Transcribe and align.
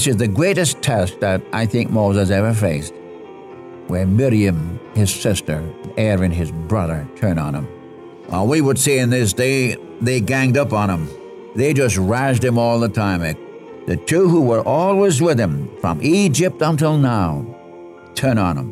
This 0.00 0.06
is 0.06 0.16
the 0.16 0.28
greatest 0.28 0.80
test 0.80 1.20
that 1.20 1.42
I 1.52 1.66
think 1.66 1.90
Moses 1.90 2.30
ever 2.30 2.54
faced, 2.54 2.94
where 3.88 4.06
Miriam, 4.06 4.80
his 4.94 5.14
sister, 5.14 5.62
Aaron, 5.98 6.30
his 6.30 6.50
brother, 6.50 7.06
turn 7.16 7.36
on 7.36 7.54
him. 7.54 7.68
Well, 8.30 8.46
we 8.46 8.62
would 8.62 8.78
say 8.78 9.00
in 9.00 9.10
this 9.10 9.34
day, 9.34 9.76
they 10.00 10.22
ganged 10.22 10.56
up 10.56 10.72
on 10.72 10.88
him. 10.88 11.06
They 11.54 11.74
just 11.74 11.96
razzed 11.98 12.42
him 12.42 12.56
all 12.56 12.80
the 12.80 12.88
time. 12.88 13.20
The 13.20 13.98
two 14.06 14.26
who 14.26 14.40
were 14.40 14.62
always 14.62 15.20
with 15.20 15.38
him, 15.38 15.68
from 15.82 16.00
Egypt 16.00 16.62
until 16.62 16.96
now, 16.96 17.44
turn 18.14 18.38
on 18.38 18.56
him. 18.56 18.70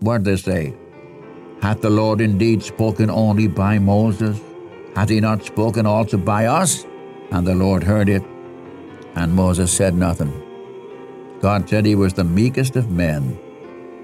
What 0.00 0.22
did 0.22 0.24
they 0.24 0.36
say? 0.36 0.74
Hath 1.60 1.82
the 1.82 1.90
Lord 1.90 2.22
indeed 2.22 2.62
spoken 2.62 3.10
only 3.10 3.46
by 3.46 3.78
Moses? 3.78 4.40
Hath 4.96 5.10
he 5.10 5.20
not 5.20 5.44
spoken 5.44 5.84
also 5.84 6.16
by 6.16 6.46
us? 6.46 6.86
And 7.30 7.46
the 7.46 7.54
Lord 7.54 7.82
heard 7.82 8.08
it, 8.08 8.22
and 9.16 9.34
Moses 9.34 9.70
said 9.70 9.94
nothing. 9.94 10.41
God 11.42 11.68
said 11.68 11.84
he 11.84 11.96
was 11.96 12.14
the 12.14 12.22
meekest 12.22 12.76
of 12.76 12.92
men. 12.92 13.36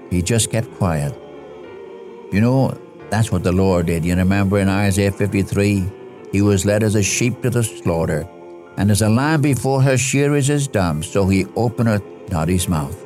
He 0.09 0.21
just 0.21 0.51
kept 0.51 0.69
quiet. 0.75 1.17
You 2.33 2.41
know, 2.41 2.77
that's 3.09 3.31
what 3.31 3.43
the 3.43 3.53
Lord 3.53 3.85
did. 3.85 4.03
You 4.03 4.13
remember 4.15 4.59
in 4.59 4.67
Isaiah 4.67 5.11
53? 5.11 5.89
He 6.33 6.41
was 6.41 6.65
led 6.65 6.83
as 6.83 6.95
a 6.95 7.01
sheep 7.01 7.41
to 7.41 7.49
the 7.49 7.63
slaughter, 7.63 8.27
and 8.75 8.91
as 8.91 9.01
a 9.01 9.09
lamb 9.09 9.41
before 9.41 9.81
her 9.81 9.97
shearers 9.97 10.49
is 10.49 10.67
dumb, 10.67 11.01
so 11.01 11.27
he 11.27 11.45
openeth 11.55 12.03
not 12.29 12.49
his 12.49 12.67
mouth. 12.67 13.05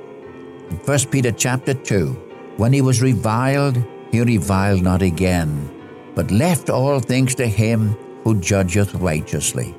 In 0.71 0.77
1 0.77 0.99
Peter 1.11 1.31
chapter 1.31 1.75
2, 1.75 2.09
when 2.57 2.73
he 2.73 2.81
was 2.81 3.03
reviled, 3.03 3.77
he 4.11 4.21
reviled 4.21 4.81
not 4.81 5.03
again, 5.03 5.69
but 6.15 6.31
left 6.31 6.71
all 6.71 6.99
things 6.99 7.35
to 7.35 7.45
him 7.45 7.91
who 8.23 8.39
judgeth 8.39 8.95
righteously. 8.95 9.75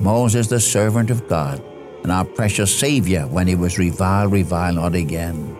Moses, 0.00 0.46
the 0.46 0.60
servant 0.60 1.10
of 1.10 1.26
God, 1.26 1.62
and 2.02 2.10
our 2.12 2.24
precious 2.24 2.76
Savior 2.76 3.26
when 3.26 3.46
he 3.46 3.54
was 3.54 3.78
reviled, 3.78 4.32
reviled 4.32 4.76
not 4.76 4.94
again. 4.94 5.56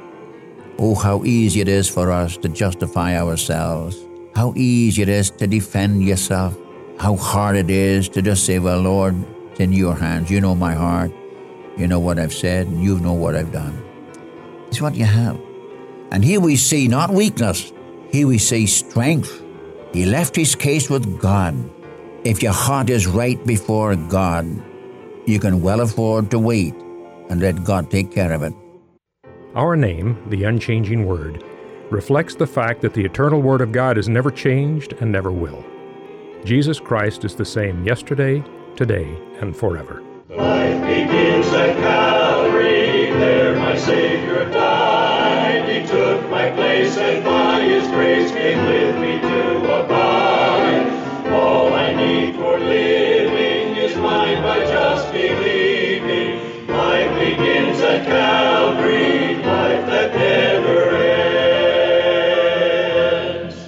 Oh, 0.79 0.95
how 0.95 1.25
easy 1.25 1.61
it 1.61 1.69
is 1.69 1.89
for 1.89 2.11
us 2.11 2.37
to 2.39 2.49
justify 2.49 3.17
ourselves. 3.17 3.99
How 4.35 4.53
easy 4.57 5.03
it 5.03 5.09
is 5.09 5.31
to 5.31 5.47
defend 5.47 6.03
yourself. 6.03 6.57
How 6.99 7.17
hard 7.17 7.57
it 7.57 7.71
is 7.71 8.09
to 8.11 8.23
just 8.23 8.45
say, 8.47 8.59
Well, 8.59 8.81
Lord, 8.81 9.15
it's 9.51 9.61
in 9.61 9.73
your 9.73 9.95
hands. 9.95 10.31
You 10.31 10.41
know 10.41 10.55
my 10.55 10.75
heart. 10.75 11.13
You 11.77 11.87
know 11.87 12.01
what 12.01 12.19
I've 12.19 12.35
said, 12.35 12.67
and 12.67 12.83
you 12.83 12.99
know 13.01 13.15
what 13.15 13.35
I've 13.35 13.53
done. 13.53 13.83
It's 14.69 14.81
what 14.81 14.95
you 14.95 15.05
have. 15.05 15.41
And 16.11 16.25
here 16.25 16.41
we 16.41 16.57
see 16.57 16.89
not 16.89 17.11
weakness, 17.11 17.73
here 18.11 18.27
we 18.27 18.39
see 18.39 18.67
strength. 18.67 19.43
He 19.93 20.05
left 20.05 20.37
his 20.37 20.55
case 20.55 20.89
with 20.89 21.21
God. 21.21 21.55
If 22.25 22.43
your 22.43 22.53
heart 22.53 22.89
is 22.89 23.07
right 23.07 23.45
before 23.47 23.95
God, 23.97 24.47
you 25.27 25.39
can 25.39 25.63
well 25.63 25.81
afford 25.81 26.31
to 26.31 26.39
wait 26.39 26.75
and 27.29 27.41
let 27.41 27.65
God 27.65 27.91
take 27.91 28.11
care 28.11 28.33
of 28.33 28.43
it. 28.43 28.53
Our 29.55 29.77
name, 29.77 30.23
the 30.29 30.45
Unchanging 30.45 31.07
Word, 31.07 31.45
reflects 31.91 32.35
the 32.35 32.47
fact 32.47 32.81
that 32.81 32.95
the 32.95 33.05
eternal 33.05 33.43
Word 33.43 33.61
of 33.61 33.71
God 33.71 33.97
has 33.97 34.09
never 34.09 34.31
changed 34.31 34.95
and 35.01 35.13
never 35.13 35.31
will. 35.31 35.65
Jesus 36.45 36.81
Christ 36.81 37.25
is 37.25 37.37
the 37.37 37.45
same 37.45 37.85
yesterday, 37.85 38.43
today, 38.77 39.17
and 39.41 39.57
forever. 39.57 40.03
Life 40.31 40.81
begins 40.87 41.47
at 41.49 41.77
Calvary, 41.77 43.11
there 43.13 43.55
my 43.57 43.77
Savior 43.77 44.51
died. 44.51 45.69
He 45.69 45.87
took 45.87 46.29
my 46.31 46.51
place 46.51 46.97
and 46.97 47.23
by 47.25 47.61
His 47.61 47.87
grace 47.89 48.33
came 48.33 48.65
with 48.67 48.97
me 48.97 49.21
to 49.21 49.85
abide. 49.85 51.31
All 51.31 51.73
I 51.75 51.95
need 51.95 52.35
for 52.37 52.59
living 52.59 53.02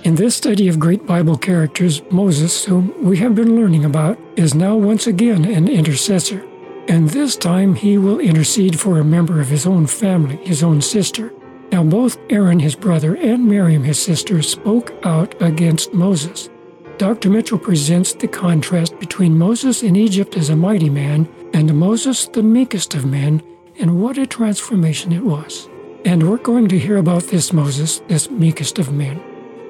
In 0.05 0.17
this 0.17 0.37
study 0.37 0.69
of 0.69 0.79
great 0.79 1.07
Bible 1.07 1.37
characters, 1.37 2.01
Moses, 2.11 2.65
whom 2.65 2.95
we 3.03 3.17
have 3.17 3.35
been 3.35 3.57
learning 3.57 3.85
about, 3.85 4.17
is 4.37 4.55
now 4.55 4.77
once 4.77 5.09
again 5.09 5.45
an 5.45 5.67
intercessor. 5.67 6.47
And 6.87 7.11
this 7.11 7.35
time 7.35 7.75
he 7.75 7.99
will 7.99 8.21
intercede 8.21 8.79
for 8.79 8.99
a 8.99 9.05
member 9.05 9.41
of 9.41 9.49
his 9.49 9.67
own 9.67 9.89
family, 9.89 10.37
his 10.37 10.63
own 10.63 10.83
sister. 10.83 11.33
Now, 11.73 11.83
both 11.83 12.17
Aaron, 12.31 12.61
his 12.61 12.77
brother, 12.77 13.17
and 13.17 13.49
Miriam, 13.49 13.83
his 13.83 14.01
sister, 14.01 14.41
spoke 14.43 14.93
out 15.03 15.35
against 15.43 15.93
Moses. 15.93 16.49
Dr. 16.97 17.29
Mitchell 17.29 17.59
presents 17.59 18.13
the 18.13 18.29
contrast 18.29 18.97
between 19.01 19.37
Moses 19.37 19.83
in 19.83 19.97
Egypt 19.97 20.37
as 20.37 20.49
a 20.49 20.55
mighty 20.55 20.91
man 20.91 21.29
and 21.53 21.75
Moses, 21.75 22.29
the 22.29 22.43
meekest 22.45 22.95
of 22.95 23.05
men, 23.05 23.43
and 23.79 24.01
what 24.01 24.19
a 24.19 24.27
transformation 24.27 25.13
it 25.13 25.25
was. 25.25 25.69
And 26.05 26.29
we're 26.29 26.39
going 26.39 26.69
to 26.69 26.79
hear 26.79 26.99
about 26.99 27.25
this 27.25 27.53
Moses, 27.53 28.01
this 28.09 28.31
meekest 28.31 28.79
of 28.79 28.93
men. 28.93 29.23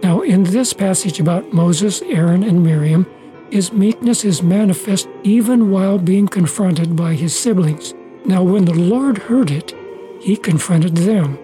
Now, 0.03 0.21
in 0.23 0.43
this 0.45 0.73
passage 0.73 1.21
about 1.21 1.53
Moses, 1.53 2.03
Aaron, 2.03 2.43
and 2.43 2.63
Miriam, 2.63 3.07
his 3.51 3.73
meekness 3.73 4.25
is 4.25 4.43
manifest 4.43 5.09
even 5.23 5.71
while 5.71 5.99
being 5.99 6.27
confronted 6.27 6.97
by 6.97 7.15
his 7.15 7.39
siblings. 7.39 7.95
Now, 8.25 8.43
when 8.43 8.65
the 8.65 8.75
Lord 8.75 9.19
heard 9.19 9.51
it, 9.51 9.75
he 10.21 10.37
confronted 10.37 10.97
them. 10.97 11.39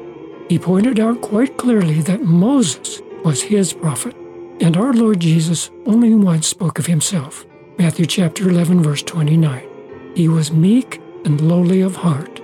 He 0.48 0.58
pointed 0.58 0.98
out 0.98 1.20
quite 1.20 1.56
clearly 1.56 2.00
that 2.02 2.24
Moses 2.24 3.00
was 3.24 3.42
his 3.42 3.72
prophet, 3.72 4.16
and 4.60 4.76
our 4.76 4.92
Lord 4.92 5.20
Jesus 5.20 5.70
only 5.86 6.14
once 6.14 6.48
spoke 6.48 6.78
of 6.78 6.86
himself. 6.86 7.46
Matthew 7.78 8.06
chapter 8.06 8.48
11, 8.48 8.82
verse 8.82 9.02
29. 9.02 9.68
He 10.16 10.28
was 10.28 10.50
meek 10.50 11.00
and 11.24 11.40
lowly 11.40 11.80
of 11.80 11.96
heart. 11.96 12.39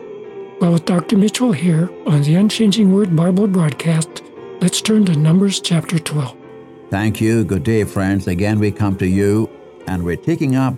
Well, 0.58 0.72
with 0.72 0.86
Dr. 0.86 1.18
Mitchell 1.18 1.52
here 1.52 1.90
on 2.06 2.22
the 2.22 2.34
Unchanging 2.34 2.90
Word 2.90 3.14
Bible 3.14 3.46
broadcast, 3.46 4.22
let's 4.62 4.80
turn 4.80 5.04
to 5.04 5.14
Numbers 5.14 5.60
chapter 5.60 5.98
12. 5.98 6.34
Thank 6.88 7.20
you. 7.20 7.44
Good 7.44 7.62
day, 7.62 7.84
friends. 7.84 8.26
Again, 8.26 8.58
we 8.58 8.70
come 8.70 8.96
to 8.96 9.06
you, 9.06 9.50
and 9.86 10.02
we're 10.02 10.16
taking 10.16 10.56
up 10.56 10.74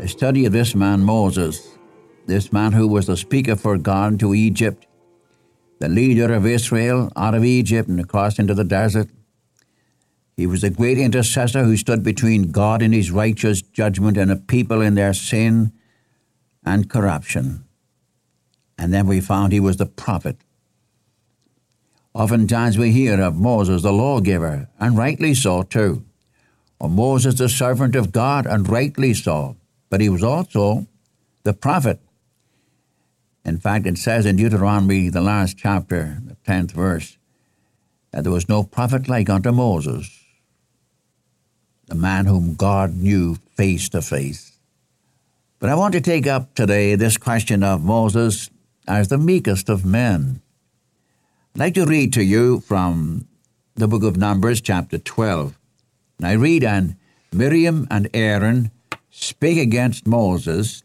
a 0.00 0.08
study 0.08 0.46
of 0.46 0.52
this 0.52 0.74
man, 0.74 1.04
Moses, 1.04 1.78
this 2.26 2.52
man 2.52 2.72
who 2.72 2.88
was 2.88 3.06
the 3.06 3.16
speaker 3.16 3.54
for 3.54 3.78
God 3.78 4.18
to 4.18 4.34
Egypt, 4.34 4.84
the 5.78 5.88
leader 5.88 6.34
of 6.34 6.44
Israel 6.44 7.12
out 7.14 7.36
of 7.36 7.44
Egypt 7.44 7.88
and 7.88 8.00
across 8.00 8.40
into 8.40 8.52
the 8.52 8.64
desert. 8.64 9.08
He 10.36 10.48
was 10.48 10.64
a 10.64 10.70
great 10.70 10.98
intercessor 10.98 11.62
who 11.62 11.76
stood 11.76 12.02
between 12.02 12.50
God 12.50 12.82
and 12.82 12.92
his 12.92 13.12
righteous 13.12 13.62
judgment 13.62 14.16
and 14.16 14.32
a 14.32 14.36
people 14.36 14.80
in 14.80 14.96
their 14.96 15.14
sin 15.14 15.72
and 16.64 16.90
corruption. 16.90 17.64
And 18.78 18.94
then 18.94 19.06
we 19.06 19.20
found 19.20 19.52
he 19.52 19.60
was 19.60 19.76
the 19.76 19.86
prophet. 19.86 20.36
Oftentimes 22.14 22.78
we 22.78 22.92
hear 22.92 23.20
of 23.20 23.36
Moses 23.36 23.82
the 23.82 23.92
lawgiver, 23.92 24.68
and 24.78 24.96
rightly 24.96 25.34
so 25.34 25.62
too, 25.62 26.04
or 26.80 26.88
Moses 26.88 27.34
the 27.34 27.48
servant 27.48 27.94
of 27.96 28.12
God, 28.12 28.46
and 28.46 28.68
rightly 28.68 29.14
so, 29.14 29.56
but 29.90 30.00
he 30.00 30.08
was 30.08 30.22
also 30.22 30.86
the 31.42 31.52
prophet. 31.52 32.00
In 33.44 33.58
fact, 33.58 33.86
it 33.86 33.98
says 33.98 34.26
in 34.26 34.36
Deuteronomy, 34.36 35.08
the 35.08 35.20
last 35.20 35.56
chapter, 35.56 36.20
the 36.24 36.36
10th 36.46 36.72
verse, 36.72 37.16
that 38.12 38.24
there 38.24 38.32
was 38.32 38.48
no 38.48 38.62
prophet 38.62 39.08
like 39.08 39.28
unto 39.30 39.52
Moses, 39.52 40.24
the 41.86 41.94
man 41.94 42.26
whom 42.26 42.54
God 42.54 42.94
knew 42.94 43.36
face 43.56 43.88
to 43.90 44.02
face. 44.02 44.58
But 45.58 45.70
I 45.70 45.74
want 45.74 45.92
to 45.94 46.00
take 46.00 46.26
up 46.26 46.54
today 46.54 46.94
this 46.94 47.16
question 47.16 47.62
of 47.62 47.82
Moses 47.82 48.50
as 48.88 49.08
the 49.08 49.18
meekest 49.18 49.68
of 49.68 49.84
men. 49.84 50.40
I'd 51.54 51.60
like 51.60 51.74
to 51.74 51.84
read 51.84 52.12
to 52.14 52.24
you 52.24 52.60
from 52.60 53.28
the 53.74 53.86
book 53.86 54.02
of 54.02 54.16
Numbers, 54.16 54.60
chapter 54.60 54.98
12. 54.98 55.56
And 56.18 56.26
I 56.26 56.32
read, 56.32 56.64
And 56.64 56.96
Miriam 57.32 57.86
and 57.90 58.08
Aaron 58.14 58.70
spake 59.10 59.58
against 59.58 60.06
Moses 60.06 60.82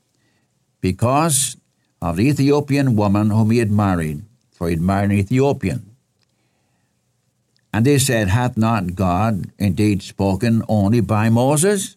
because 0.81 1.57
of 2.01 2.17
the 2.17 2.27
Ethiopian 2.27 2.95
woman 2.95 3.29
whom 3.29 3.51
he 3.51 3.59
had 3.59 3.71
married, 3.71 4.23
for 4.51 4.67
he 4.67 4.75
had 4.75 4.81
married 4.81 5.11
an 5.11 5.17
Ethiopian. 5.17 5.95
And 7.71 7.85
they 7.85 7.97
said, 7.97 8.27
Hath 8.27 8.57
not 8.57 8.95
God 8.95 9.51
indeed 9.57 10.03
spoken 10.03 10.61
only 10.67 10.99
by 10.99 11.29
Moses? 11.29 11.95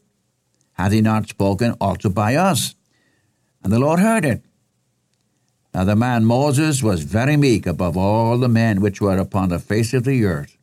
Hath 0.74 0.92
he 0.92 1.00
not 1.00 1.28
spoken 1.28 1.72
also 1.80 2.08
by 2.08 2.36
us? 2.36 2.74
And 3.62 3.72
the 3.72 3.78
Lord 3.78 3.98
heard 3.98 4.24
it. 4.24 4.42
Now 5.76 5.84
the 5.84 5.94
man 5.94 6.24
Moses 6.24 6.82
was 6.82 7.02
very 7.02 7.36
meek 7.36 7.66
above 7.66 7.98
all 7.98 8.38
the 8.38 8.48
men 8.48 8.80
which 8.80 9.02
were 9.02 9.18
upon 9.18 9.50
the 9.50 9.58
face 9.58 9.92
of 9.92 10.04
the 10.04 10.24
earth. 10.24 10.56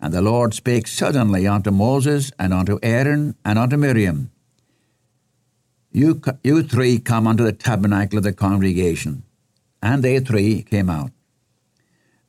And 0.00 0.14
the 0.14 0.22
Lord 0.22 0.54
spake 0.54 0.86
suddenly 0.86 1.48
unto 1.48 1.72
Moses, 1.72 2.30
and 2.38 2.54
unto 2.54 2.78
Aaron, 2.80 3.34
and 3.44 3.58
unto 3.58 3.76
Miriam, 3.76 4.30
you, 5.90 6.22
you 6.44 6.62
three 6.62 7.00
come 7.00 7.26
unto 7.26 7.42
the 7.42 7.52
tabernacle 7.52 8.18
of 8.18 8.22
the 8.22 8.32
congregation. 8.32 9.24
And 9.82 10.04
they 10.04 10.20
three 10.20 10.62
came 10.62 10.88
out. 10.88 11.10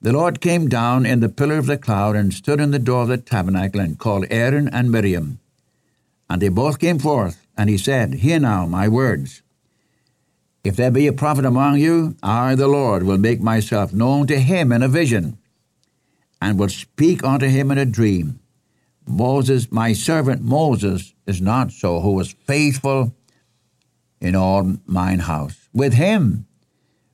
The 0.02 0.14
Lord 0.14 0.42
came 0.42 0.68
down 0.68 1.06
in 1.06 1.20
the 1.20 1.30
pillar 1.30 1.60
of 1.60 1.68
the 1.68 1.78
cloud 1.78 2.16
and 2.16 2.34
stood 2.34 2.60
in 2.60 2.72
the 2.72 2.80
door 2.80 3.04
of 3.04 3.10
the 3.10 3.20
tabernacle 3.20 3.80
and 3.80 4.00
called 4.00 4.26
Aaron 4.32 4.68
and 4.70 4.92
Miriam. 4.92 5.40
And 6.28 6.42
they 6.42 6.50
both 6.50 6.80
came 6.80 6.98
forth, 6.98 7.46
and 7.56 7.70
he 7.70 7.78
said, 7.78 8.16
Hear 8.16 8.40
now 8.40 8.66
my 8.66 8.88
words. 8.88 9.44
If 10.64 10.76
there 10.76 10.92
be 10.92 11.08
a 11.08 11.14
prophet 11.14 11.46
among 11.46 11.80
you, 11.80 12.16
I, 12.22 12.56
the 12.56 12.68
Lord, 12.68 13.04
will 13.04 13.18
make 13.18 13.42
myself 13.42 13.94
known 13.94 14.28
to 14.28 14.40
him 14.40 14.72
in 14.72 14.84
a 14.84 14.88
vision, 14.88 15.38
and 16.40 16.60
will 16.60 16.70
speak 16.70 17.24
unto 17.24 17.48
him 17.48 17.72
in 17.72 17.78
a 17.78 17.86
dream. 17.86 18.40
Moses, 19.08 19.72
my 19.72 19.94
servant 19.94 20.44
Moses, 20.44 21.14
is 21.26 21.42
not 21.42 21.72
so, 21.72 22.00
who 22.02 22.12
was 22.12 22.36
faithful 22.46 23.16
in 24.20 24.36
all 24.36 24.78
mine 24.86 25.20
house. 25.20 25.68
With 25.74 25.94
him 25.94 26.46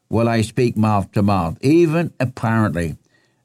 will 0.09 0.27
I 0.27 0.41
speak 0.41 0.75
mouth 0.75 1.11
to 1.13 1.21
mouth, 1.21 1.57
even 1.61 2.13
apparently, 2.19 2.97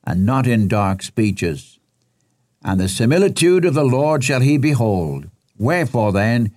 and 0.05 0.27
not 0.27 0.49
in 0.49 0.67
dark 0.67 1.03
speeches. 1.03 1.79
And 2.65 2.81
the 2.81 2.89
similitude 2.89 3.65
of 3.65 3.75
the 3.75 3.85
Lord 3.85 4.25
shall 4.25 4.41
he 4.41 4.57
behold. 4.57 5.29
Wherefore 5.59 6.13
then 6.13 6.53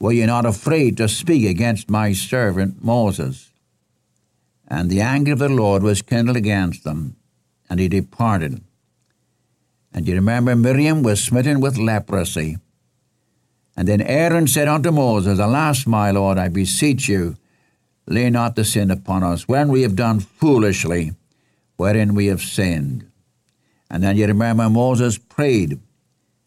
were 0.00 0.12
ye 0.12 0.26
not 0.26 0.46
afraid 0.46 0.96
to 0.96 1.08
speak 1.08 1.48
against 1.48 1.90
my 1.90 2.12
servant 2.12 2.82
Moses? 2.84 3.50
And 4.68 4.90
the 4.90 5.00
anger 5.00 5.32
of 5.32 5.38
the 5.38 5.48
Lord 5.48 5.82
was 5.82 6.02
kindled 6.02 6.36
against 6.36 6.84
them, 6.84 7.16
and 7.68 7.80
he 7.80 7.88
departed. 7.88 8.62
And 9.92 10.06
you 10.06 10.14
remember 10.14 10.54
Miriam 10.54 11.02
was 11.02 11.22
smitten 11.22 11.60
with 11.60 11.78
leprosy. 11.78 12.58
And 13.76 13.88
then 13.88 14.02
Aaron 14.02 14.46
said 14.46 14.68
unto 14.68 14.90
Moses, 14.90 15.38
Alas, 15.38 15.86
my 15.86 16.10
Lord, 16.10 16.36
I 16.36 16.48
beseech 16.48 17.08
you, 17.08 17.36
lay 18.06 18.28
not 18.28 18.56
the 18.56 18.64
sin 18.64 18.90
upon 18.90 19.22
us, 19.22 19.48
when 19.48 19.68
we 19.68 19.82
have 19.82 19.96
done 19.96 20.20
foolishly, 20.20 21.12
wherein 21.76 22.14
we 22.14 22.26
have 22.26 22.42
sinned. 22.42 23.10
And 23.90 24.02
then 24.02 24.16
you 24.16 24.26
remember 24.26 24.68
Moses 24.68 25.16
prayed 25.16 25.80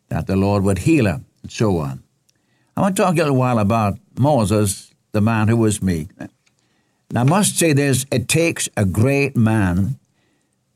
that 0.10 0.28
the 0.28 0.36
Lord 0.36 0.64
would 0.64 0.80
heal 0.80 1.06
her, 1.06 1.22
and 1.42 1.52
so 1.52 1.78
on. 1.78 2.04
I 2.76 2.82
want 2.82 2.96
to 2.96 3.02
talk 3.02 3.16
a 3.16 3.18
little 3.18 3.36
while 3.36 3.60
about 3.60 4.00
Moses, 4.18 4.94
the 5.12 5.22
man 5.22 5.48
who 5.48 5.58
was 5.58 5.82
meek. 5.82 6.10
Now, 7.12 7.22
I 7.22 7.24
must 7.24 7.58
say 7.58 7.74
this 7.74 8.06
it 8.12 8.28
takes 8.28 8.70
a 8.78 8.86
great 8.86 9.36
man 9.36 10.00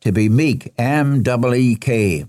to 0.02 0.12
be 0.12 0.28
meek, 0.30 0.74
M 0.78 1.24
W 1.24 1.54
E 1.54 1.76
K. 1.76 2.26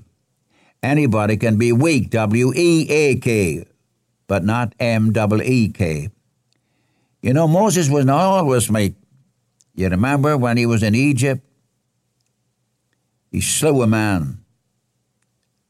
Anybody 0.82 1.36
can 1.36 1.58
be 1.58 1.72
weak, 1.72 2.10
W 2.10 2.52
E 2.54 2.88
A 2.88 3.16
K, 3.16 3.66
but 4.28 4.44
not 4.44 4.74
M 4.78 5.12
W 5.12 5.42
E 5.42 5.68
K. 5.70 6.10
You 7.22 7.32
know, 7.32 7.48
Moses 7.48 7.90
was 7.90 8.04
not 8.04 8.20
always 8.20 8.70
meek. 8.70 8.94
You 9.74 9.88
remember 9.88 10.36
when 10.36 10.56
he 10.56 10.64
was 10.64 10.82
in 10.82 10.94
Egypt? 10.94 11.42
He 13.32 13.40
slew 13.40 13.82
a 13.82 13.86
man. 13.86 14.38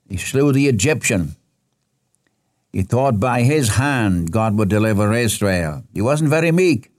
He 0.09 0.19
slew 0.19 0.53
the 0.53 0.69
Egyptian. 0.69 1.35
He 2.77 2.83
thought 2.83 3.19
by 3.19 3.41
his 3.41 3.77
hand 3.77 4.31
God 4.31 4.59
would 4.59 4.69
deliver 4.69 5.15
Israel. 5.15 5.85
He 5.95 6.03
wasn't 6.03 6.29
very 6.29 6.53
meek. 6.53 6.91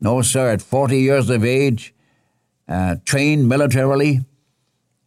No, 0.00 0.22
sir, 0.22 0.52
at 0.52 0.62
40 0.62 0.96
years 0.96 1.28
of 1.28 1.44
age, 1.44 1.92
uh, 2.68 2.94
trained 3.04 3.48
militarily, 3.48 4.20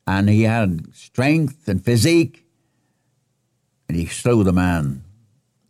and 0.05 0.27
he 0.27 0.43
had 0.43 0.93
strength 0.93 1.65
and 1.69 1.81
physique, 1.81 2.45
and 3.87 3.95
he 3.95 4.05
slew 4.07 4.43
the 4.43 4.51
man 4.51 5.05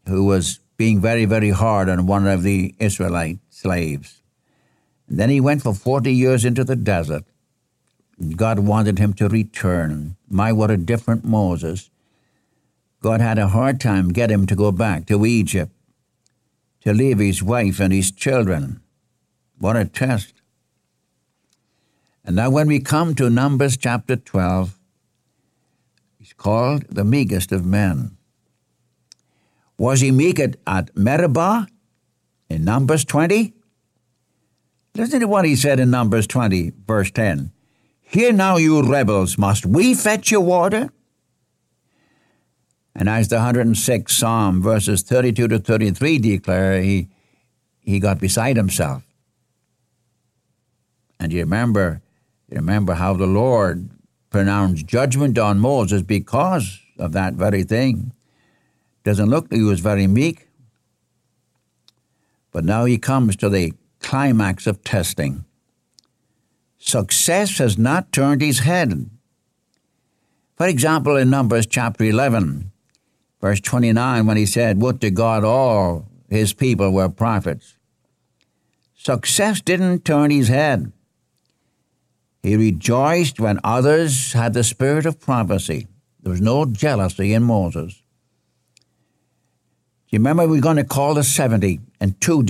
who 0.07 0.25
was 0.25 0.59
being 0.75 0.99
very, 0.99 1.25
very 1.25 1.51
hard 1.51 1.87
on 1.87 2.07
one 2.07 2.25
of 2.25 2.41
the 2.41 2.73
Israelite 2.79 3.37
slaves. 3.51 4.23
And 5.07 5.19
then 5.19 5.29
he 5.29 5.39
went 5.39 5.61
for 5.61 5.75
40 5.75 6.11
years 6.11 6.45
into 6.45 6.63
the 6.63 6.75
desert. 6.75 7.25
God 8.35 8.57
wanted 8.57 8.97
him 8.97 9.13
to 9.13 9.29
return. 9.29 10.15
My, 10.27 10.51
what 10.51 10.71
a 10.71 10.77
different 10.77 11.23
Moses. 11.23 11.91
God 13.01 13.21
had 13.21 13.37
a 13.37 13.49
hard 13.49 13.79
time 13.79 14.09
get 14.09 14.31
him 14.31 14.45
to 14.47 14.55
go 14.55 14.71
back 14.71 15.05
to 15.07 15.25
Egypt, 15.25 15.71
to 16.81 16.93
leave 16.93 17.19
his 17.19 17.43
wife 17.43 17.79
and 17.79 17.93
his 17.93 18.11
children. 18.11 18.81
What 19.59 19.75
a 19.75 19.85
test. 19.85 20.33
And 22.25 22.35
now, 22.35 22.49
when 22.49 22.67
we 22.67 22.79
come 22.79 23.15
to 23.15 23.29
Numbers 23.29 23.77
chapter 23.77 24.15
12, 24.15 24.77
he's 26.19 26.33
called 26.33 26.85
the 26.89 27.05
meekest 27.05 27.51
of 27.51 27.65
men. 27.65 28.17
Was 29.77 30.01
he 30.01 30.11
meek 30.11 30.39
at, 30.39 30.57
at 30.65 30.95
Meribah 30.97 31.67
in 32.49 32.65
Numbers 32.65 33.05
20? 33.05 33.53
Listen 34.95 35.19
to 35.19 35.27
what 35.27 35.45
he 35.45 35.55
said 35.55 35.79
in 35.79 35.91
Numbers 35.91 36.27
20, 36.27 36.73
verse 36.85 37.11
10. 37.11 37.51
Hear 38.01 38.33
now, 38.33 38.57
you 38.57 38.81
rebels, 38.81 39.37
must 39.37 39.65
we 39.65 39.93
fetch 39.93 40.31
you 40.31 40.41
water? 40.41 40.89
And 42.97 43.07
as 43.07 43.27
the 43.27 43.35
106th 43.35 44.09
Psalm, 44.09 44.59
verses 44.59 45.03
32 45.03 45.47
to 45.49 45.59
33 45.59 46.17
declare, 46.17 46.81
he, 46.81 47.09
he 47.79 47.99
got 47.99 48.19
beside 48.19 48.57
himself. 48.57 49.03
And 51.19 51.31
you 51.31 51.41
remember, 51.41 52.01
you 52.49 52.55
remember 52.55 52.95
how 52.95 53.13
the 53.13 53.27
Lord 53.27 53.91
pronounced 54.31 54.87
judgment 54.87 55.37
on 55.37 55.59
Moses 55.59 56.01
because 56.01 56.79
of 56.97 57.11
that 57.11 57.35
very 57.35 57.63
thing. 57.63 58.13
Doesn't 59.03 59.29
look 59.29 59.53
he 59.53 59.61
was 59.61 59.79
very 59.79 60.07
meek. 60.07 60.47
But 62.51 62.65
now 62.65 62.85
he 62.85 62.97
comes 62.97 63.35
to 63.37 63.49
the 63.49 63.73
climax 63.99 64.65
of 64.65 64.83
testing. 64.83 65.45
Success 66.79 67.59
has 67.59 67.77
not 67.77 68.11
turned 68.11 68.41
his 68.41 68.59
head. 68.59 69.07
For 70.55 70.65
example, 70.65 71.15
in 71.15 71.29
Numbers 71.29 71.67
chapter 71.67 72.03
11, 72.03 72.71
verse 73.41 73.59
29, 73.59 74.25
when 74.25 74.37
he 74.37 74.45
said, 74.45 74.81
Would 74.81 75.01
to 75.01 75.11
God 75.11 75.43
all 75.43 76.07
his 76.29 76.53
people 76.53 76.91
were 76.91 77.09
prophets. 77.09 77.75
Success 78.95 79.61
didn't 79.61 80.03
turn 80.03 80.31
his 80.31 80.47
head. 80.47 80.91
He 82.43 82.55
rejoiced 82.55 83.39
when 83.39 83.59
others 83.63 84.33
had 84.33 84.53
the 84.53 84.63
spirit 84.63 85.05
of 85.05 85.19
prophecy. 85.19 85.87
There 86.21 86.31
was 86.31 86.41
no 86.41 86.65
jealousy 86.65 87.33
in 87.33 87.43
Moses. 87.43 87.93
Do 90.07 90.15
you 90.15 90.19
remember 90.19 90.47
we 90.47 90.57
were 90.57 90.61
going 90.61 90.77
to 90.77 90.83
call 90.83 91.13
the 91.13 91.23
70 91.23 91.79
and 91.99 92.19
two, 92.21 92.45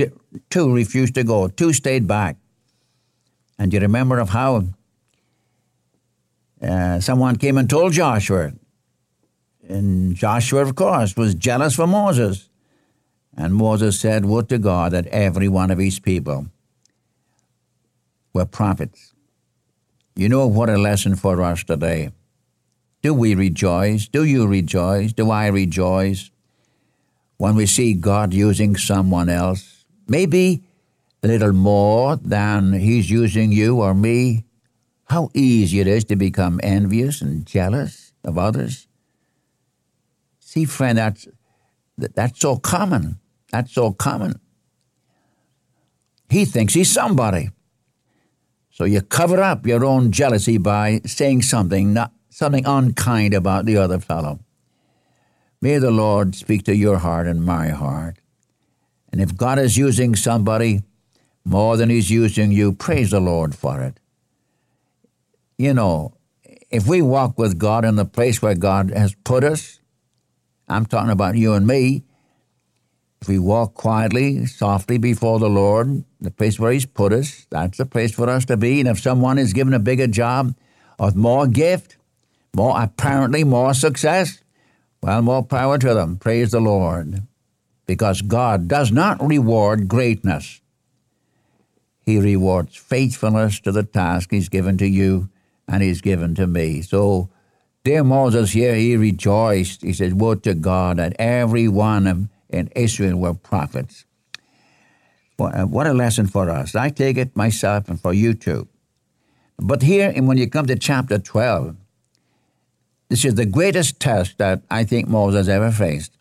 two 0.50 0.74
refused 0.74 1.16
to 1.16 1.24
go, 1.24 1.48
two 1.48 1.74
stayed 1.74 2.08
back. 2.08 2.38
And 3.58 3.74
you 3.74 3.80
remember 3.80 4.20
of 4.20 4.30
how 4.30 4.68
uh, 6.62 7.00
someone 7.00 7.38
came 7.38 7.58
and 7.58 7.70
told 7.70 7.94
Joshua, 7.94 8.54
and 9.68 10.16
Joshua, 10.16 10.62
of 10.62 10.76
course, 10.76 11.16
was 11.16 11.36
jealous 11.36 11.76
for 11.76 11.88
Moses. 11.88 12.50
And 13.36 13.54
Moses 13.54 14.00
said, 14.00 14.26
Would 14.26 14.50
to 14.50 14.58
God 14.58 14.94
that 14.94 15.08
every 15.08 15.48
one 15.48 15.70
of 15.70 15.78
his 15.78 16.00
people 16.00 16.48
were 18.34 18.46
prophets. 18.46 19.14
You 20.16 20.30
know 20.30 20.48
what 20.48 20.70
a 20.70 20.78
lesson 20.78 21.16
for 21.16 21.42
us 21.42 21.64
today. 21.64 22.12
Do 23.02 23.14
we 23.14 23.36
rejoice? 23.36 24.08
Do 24.08 24.24
you 24.24 24.48
rejoice? 24.48 25.14
Do 25.14 25.30
I 25.30 25.48
rejoice 25.48 26.32
when 27.38 27.56
we 27.56 27.68
see 27.68 27.94
God 27.94 28.34
using 28.34 28.76
someone 28.76 29.30
else? 29.30 29.86
Maybe 30.08 30.64
a 31.22 31.28
little 31.28 31.54
more 31.54 32.16
than 32.16 32.74
He's 32.74 33.12
using 33.12 33.52
you 33.52 33.82
or 33.82 33.94
me. 33.94 34.46
How 35.06 35.30
easy 35.34 35.80
it 35.80 35.88
is 35.88 36.04
to 36.06 36.16
become 36.16 36.60
envious 36.64 37.22
and 37.22 37.46
jealous 37.46 38.14
of 38.24 38.38
others. 38.38 38.87
See, 40.48 40.64
friend, 40.64 40.98
that's, 40.98 41.28
that's 41.98 42.40
so 42.40 42.56
common. 42.56 43.20
That's 43.52 43.74
so 43.74 43.92
common. 43.92 44.40
He 46.30 46.46
thinks 46.46 46.74
he's 46.74 46.90
somebody. 46.90 47.50
So 48.72 48.86
you 48.86 49.02
cover 49.02 49.44
up 49.44 49.68
your 49.68 49.84
own 49.84 50.14
jealousy 50.14 50.58
by 50.58 51.02
saying 51.06 51.42
something 51.42 51.92
not 51.92 52.14
something 52.30 52.66
unkind 52.66 53.34
about 53.34 53.66
the 53.66 53.76
other 53.76 54.00
fellow. 54.00 54.40
May 55.62 55.80
the 55.80 55.92
Lord 55.92 56.34
speak 56.34 56.64
to 56.64 56.76
your 56.76 57.00
heart 57.00 57.28
and 57.28 57.44
my 57.44 57.68
heart. 57.68 58.20
And 59.12 59.20
if 59.20 59.36
God 59.36 59.60
is 59.60 59.76
using 59.76 60.16
somebody 60.16 60.82
more 61.44 61.76
than 61.76 61.90
He's 61.90 62.10
using 62.10 62.54
you, 62.54 62.72
praise 62.72 63.12
the 63.12 63.20
Lord 63.20 63.54
for 63.54 63.82
it. 63.82 64.00
You 65.58 65.74
know, 65.74 66.14
if 66.70 66.88
we 66.88 67.02
walk 67.02 67.38
with 67.38 67.60
God 67.60 67.84
in 67.84 67.98
the 67.98 68.06
place 68.06 68.42
where 68.42 68.56
God 68.56 68.92
has 68.92 69.14
put 69.26 69.44
us, 69.44 69.82
I'm 70.68 70.86
talking 70.86 71.12
about 71.12 71.36
you 71.36 71.54
and 71.54 71.66
me, 71.66 72.04
if 73.22 73.28
we 73.28 73.40
walk 73.40 73.74
quietly, 73.74 74.46
softly 74.46 74.98
before 74.98 75.40
the 75.40 75.50
Lord, 75.50 76.04
the 76.22 76.32
place 76.32 76.60
where 76.60 76.72
He's 76.72 76.86
put 76.86 77.14
us, 77.14 77.48
that's 77.50 77.78
the 77.78 77.86
place 77.86 78.14
for 78.14 78.30
us 78.30 78.46
to 78.46 78.58
be. 78.58 78.80
And 78.80 78.90
if 78.90 79.00
someone 79.00 79.38
is 79.38 79.54
given 79.54 79.74
a 79.74 79.80
bigger 79.80 80.08
job 80.08 80.56
or 81.00 81.12
more 81.12 81.48
gift, 81.48 81.98
more 82.56 82.80
apparently 82.80 83.44
more 83.44 83.74
success, 83.74 84.42
well, 85.02 85.22
more 85.22 85.44
power 85.44 85.78
to 85.78 85.94
them. 85.94 86.18
Praise 86.18 86.52
the 86.52 86.60
Lord. 86.60 87.24
Because 87.86 88.22
God 88.22 88.68
does 88.68 88.92
not 88.92 89.26
reward 89.26 89.88
greatness. 89.88 90.62
He 92.06 92.20
rewards 92.20 92.76
faithfulness 92.76 93.60
to 93.62 93.72
the 93.72 93.84
task 93.84 94.32
He's 94.32 94.50
given 94.50 94.78
to 94.78 94.88
you 94.88 95.30
and 95.68 95.82
He's 95.82 96.02
given 96.02 96.36
to 96.36 96.48
me. 96.48 96.82
So, 96.82 97.30
dear 97.88 98.04
Moses 98.04 98.52
here, 98.52 98.76
he 98.76 98.98
rejoiced. 98.98 99.82
He 99.82 99.94
said, 99.94 100.20
Would 100.20 100.44
to 100.44 100.54
God 100.54 100.98
that 100.98 101.16
every 101.18 101.70
one 101.70 102.30
in 102.50 102.68
Israel 102.76 103.18
were 103.18 103.34
prophets. 103.34 104.04
uh, 105.40 105.64
what 105.64 105.88
a 105.88 105.94
lesson 105.94 106.28
for 106.28 106.50
us. 106.50 106.76
I 106.76 106.90
take 106.90 107.16
it 107.18 107.34
myself 107.38 107.88
and 107.88 107.98
for 107.98 108.14
you 108.14 108.34
too. 108.34 108.68
But 109.58 109.84
here, 109.84 110.12
and 110.14 110.28
when 110.28 110.38
you 110.38 110.50
come 110.50 110.66
to 110.66 110.76
chapter 110.76 111.18
12, 111.18 111.78
this 113.08 113.24
is 113.24 113.36
the 113.36 113.46
greatest 113.46 114.02
test 114.02 114.38
that 114.38 114.64
I 114.70 114.84
think 114.84 115.08
Moses 115.08 115.48
ever 115.48 115.72
faced. 115.72 116.12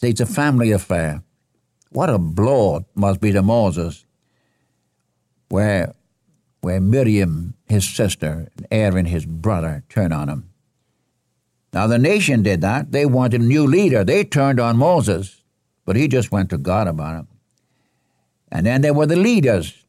See, 0.00 0.08
it's 0.08 0.22
a 0.22 0.26
family 0.26 0.72
affair. 0.72 1.22
What 1.90 2.08
a 2.08 2.18
blow 2.18 2.86
must 2.94 3.20
be 3.20 3.30
to 3.32 3.42
Moses, 3.42 4.06
where, 5.50 5.92
where 6.64 6.80
Miriam, 6.80 7.52
his 7.66 7.86
sister, 7.86 8.48
and 8.56 8.66
Aaron, 8.70 9.04
his 9.04 9.26
brother, 9.26 9.84
turn 9.90 10.12
on 10.12 10.30
him. 10.30 10.48
Now, 11.74 11.86
the 11.86 11.98
nation 11.98 12.42
did 12.42 12.62
that. 12.62 12.90
They 12.90 13.04
wanted 13.04 13.42
a 13.42 13.44
new 13.44 13.66
leader. 13.66 14.02
They 14.02 14.24
turned 14.24 14.58
on 14.58 14.78
Moses, 14.78 15.42
but 15.84 15.94
he 15.94 16.08
just 16.08 16.32
went 16.32 16.48
to 16.50 16.58
God 16.58 16.88
about 16.88 17.20
it. 17.20 17.26
And 18.50 18.64
then 18.64 18.80
there 18.80 18.94
were 18.94 19.04
the 19.04 19.14
leaders 19.14 19.84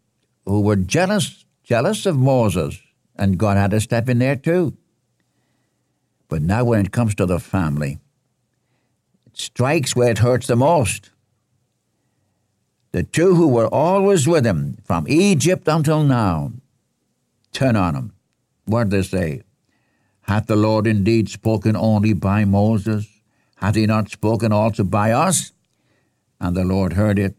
who 0.45 0.59
were 0.59 0.75
jealous, 0.75 1.45
jealous 1.63 2.05
of 2.05 2.17
Moses, 2.17 2.77
and 3.15 3.37
God 3.37 3.55
had 3.55 3.71
to 3.71 3.79
step 3.79 4.09
in 4.09 4.19
there 4.19 4.35
too. 4.35 4.75
But 6.27 6.41
now, 6.41 6.65
when 6.65 6.85
it 6.85 6.91
comes 6.91 7.15
to 7.15 7.25
the 7.25 7.39
family, 7.39 7.99
it 9.27 9.37
strikes 9.37 9.95
where 9.95 10.11
it 10.11 10.17
hurts 10.17 10.47
the 10.47 10.57
most. 10.57 11.11
The 12.91 13.03
two 13.03 13.35
who 13.35 13.47
were 13.47 13.67
always 13.67 14.27
with 14.27 14.45
him 14.45 14.77
from 14.83 15.05
Egypt 15.07 15.69
until 15.69 16.03
now 16.03 16.51
turn 17.55 17.75
on 17.75 17.95
him. 17.95 18.13
What 18.65 18.89
they 18.89 19.01
say? 19.01 19.41
Hath 20.21 20.47
the 20.47 20.55
Lord 20.55 20.87
indeed 20.87 21.29
spoken 21.29 21.75
only 21.75 22.13
by 22.13 22.45
Moses? 22.45 23.07
Hath 23.57 23.75
he 23.75 23.85
not 23.85 24.09
spoken 24.09 24.51
also 24.51 24.83
by 24.83 25.11
us? 25.11 25.51
And 26.39 26.55
the 26.55 26.65
Lord 26.65 26.93
heard 26.93 27.17
it 27.17 27.35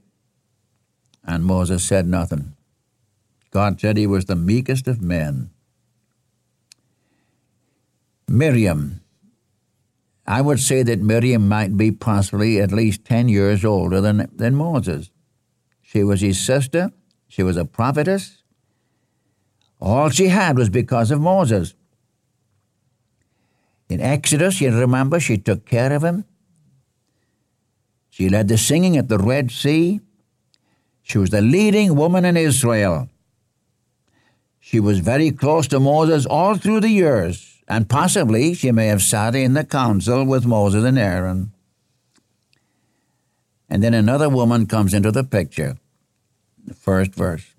and 1.27 1.45
Moses 1.45 1.85
said 1.85 2.07
nothing. 2.07 2.55
God 3.51 3.81
said 3.81 3.97
he 3.97 4.07
was 4.07 4.27
the 4.27 4.37
meekest 4.37 4.87
of 4.87 5.03
men. 5.03 5.51
Miriam. 8.29 9.01
I 10.27 10.41
would 10.41 10.61
say 10.61 10.83
that 10.83 11.01
Miriam 11.01 11.49
might 11.49 11.77
be 11.77 11.91
possibly 11.93 12.61
at 12.61 12.73
least 12.73 13.05
10 13.05 13.29
years 13.29 13.65
older 13.65 14.01
than, 14.01 14.29
than 14.35 14.55
Moses. 14.55 15.11
She 15.83 16.03
was 16.03 16.21
his 16.21 16.39
sister. 16.39 16.91
She 17.29 17.43
was 17.43 17.57
a 17.57 17.65
prophetess. 17.65 18.43
All 19.81 20.09
she 20.11 20.29
had 20.29 20.57
was 20.57 20.69
because 20.69 21.11
of 21.11 21.21
Moses. 21.21 21.75
In 23.89 24.01
Exodus, 24.01 24.61
you 24.61 24.77
remember, 24.77 25.21
she 25.21 25.39
took 25.39 25.65
care 25.67 25.93
of 25.93 26.03
him. 26.03 26.25
She 28.11 28.29
led 28.29 28.49
the 28.49 28.59
singing 28.59 28.97
at 28.97 29.09
the 29.09 29.19
Red 29.19 29.51
Sea. 29.51 30.01
She 31.03 31.19
was 31.19 31.31
the 31.31 31.43
leading 31.43 31.95
woman 31.95 32.25
in 32.25 32.37
Israel. 32.37 33.09
She 34.59 34.81
was 34.81 34.99
very 34.99 35.31
close 35.31 35.69
to 35.69 35.79
Moses 35.79 36.27
all 36.27 36.57
through 36.57 36.81
the 36.81 36.89
years, 36.89 37.63
and 37.69 37.89
possibly 37.89 38.55
she 38.55 38.73
may 38.73 38.89
have 38.89 39.03
sat 39.03 39.37
in 39.37 39.53
the 39.53 39.65
council 39.65 40.25
with 40.25 40.47
Moses 40.47 40.85
and 40.85 40.99
Aaron. 40.99 41.53
And 43.69 43.83
then 43.83 43.95
another 43.95 44.29
woman 44.29 44.67
comes 44.67 44.95
into 44.95 45.13
the 45.13 45.23
picture. 45.23 45.77
The 46.65 46.75
first 46.75 47.15
verse. 47.15 47.56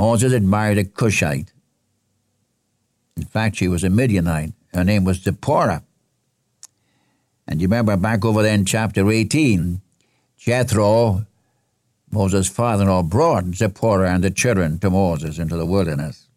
Moses 0.00 0.32
admired 0.32 0.78
a 0.78 0.84
Cushite. 0.84 1.52
In 3.18 3.24
fact, 3.24 3.56
she 3.56 3.68
was 3.68 3.84
a 3.84 3.90
Midianite. 3.90 4.54
Her 4.72 4.82
name 4.82 5.04
was 5.04 5.18
Zipporah. 5.18 5.82
And 7.46 7.60
you 7.60 7.66
remember 7.66 7.98
back 7.98 8.24
over 8.24 8.42
there 8.42 8.54
in 8.54 8.64
chapter 8.64 9.10
18, 9.10 9.82
Jethro 10.38 11.26
Moses' 12.10 12.48
father 12.48 12.84
in 12.84 12.88
law 12.88 13.02
brought 13.02 13.54
Zipporah 13.54 14.10
and 14.10 14.24
the 14.24 14.30
children 14.30 14.78
to 14.78 14.88
Moses 14.88 15.38
into 15.38 15.58
the 15.58 15.66
wilderness. 15.66 16.30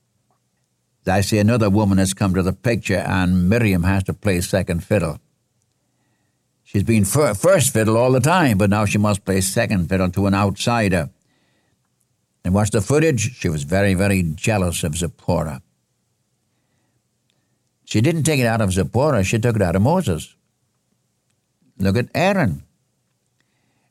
I 1.07 1.21
see 1.21 1.39
another 1.39 1.69
woman 1.69 1.99
has 1.99 2.13
come 2.13 2.33
to 2.33 2.43
the 2.43 2.51
picture, 2.51 2.97
and 2.97 3.47
Miriam 3.47 3.83
has 3.83 4.03
to 4.03 4.13
play 4.13 4.41
second 4.41 4.83
fiddle. 4.83 5.21
She's 6.65 6.83
been 6.83 7.05
fir- 7.05 7.33
first 7.33 7.71
fiddle 7.71 7.95
all 7.95 8.11
the 8.11 8.19
time, 8.19 8.57
but 8.57 8.69
now 8.69 8.83
she 8.83 8.97
must 8.97 9.23
play 9.23 9.39
second 9.39 9.87
fiddle 9.87 10.11
to 10.11 10.27
an 10.27 10.33
outsider. 10.33 11.11
And 12.43 12.53
watch 12.53 12.71
the 12.71 12.81
footage. 12.81 13.35
She 13.35 13.49
was 13.49 13.63
very, 13.63 13.93
very 13.93 14.23
jealous 14.35 14.83
of 14.83 14.97
Zipporah. 14.97 15.61
She 17.85 18.01
didn't 18.01 18.23
take 18.23 18.39
it 18.39 18.45
out 18.45 18.61
of 18.61 18.73
Zipporah, 18.73 19.23
she 19.23 19.39
took 19.39 19.55
it 19.55 19.61
out 19.61 19.75
of 19.75 19.81
Moses. 19.81 20.35
Look 21.77 21.97
at 21.97 22.09
Aaron. 22.15 22.63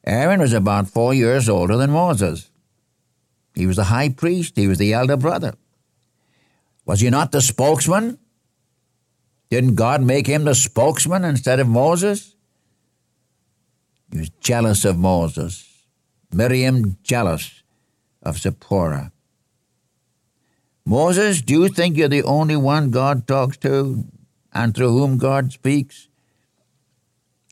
Aaron 0.04 0.40
was 0.40 0.52
about 0.52 0.88
four 0.88 1.14
years 1.14 1.49
older 1.49 1.76
than 1.76 1.90
Moses. 1.90 2.50
He 3.54 3.66
was 3.66 3.76
the 3.76 3.85
high 3.85 4.09
priest, 4.09 4.56
he 4.56 4.66
was 4.66 4.78
the 4.78 4.92
elder 4.92 5.16
brother. 5.16 5.54
Was 6.85 7.00
he 7.00 7.11
not 7.11 7.32
the 7.32 7.40
spokesman? 7.40 8.18
Didn't 9.50 9.76
God 9.76 10.02
make 10.02 10.26
him 10.26 10.44
the 10.44 10.54
spokesman 10.54 11.25
instead 11.25 11.61
of 11.61 11.68
Moses? 11.68 12.35
He 14.11 14.18
was 14.18 14.30
jealous 14.40 14.85
of 14.85 14.99
Moses. 14.99 15.68
Miriam 16.32 16.97
jealous 17.02 17.62
of 18.23 18.38
Zipporah. 18.38 19.12
Moses, 20.85 21.43
do 21.43 21.55
you 21.55 21.69
think 21.69 21.97
you're 21.97 22.09
the 22.09 22.23
only 22.23 22.57
one 22.57 22.91
God 22.91 23.26
talks 23.26 23.57
to 23.59 24.05
and 24.52 24.75
through 24.75 24.91
whom 24.91 25.19
God 25.19 25.52
speaks? 25.52 26.09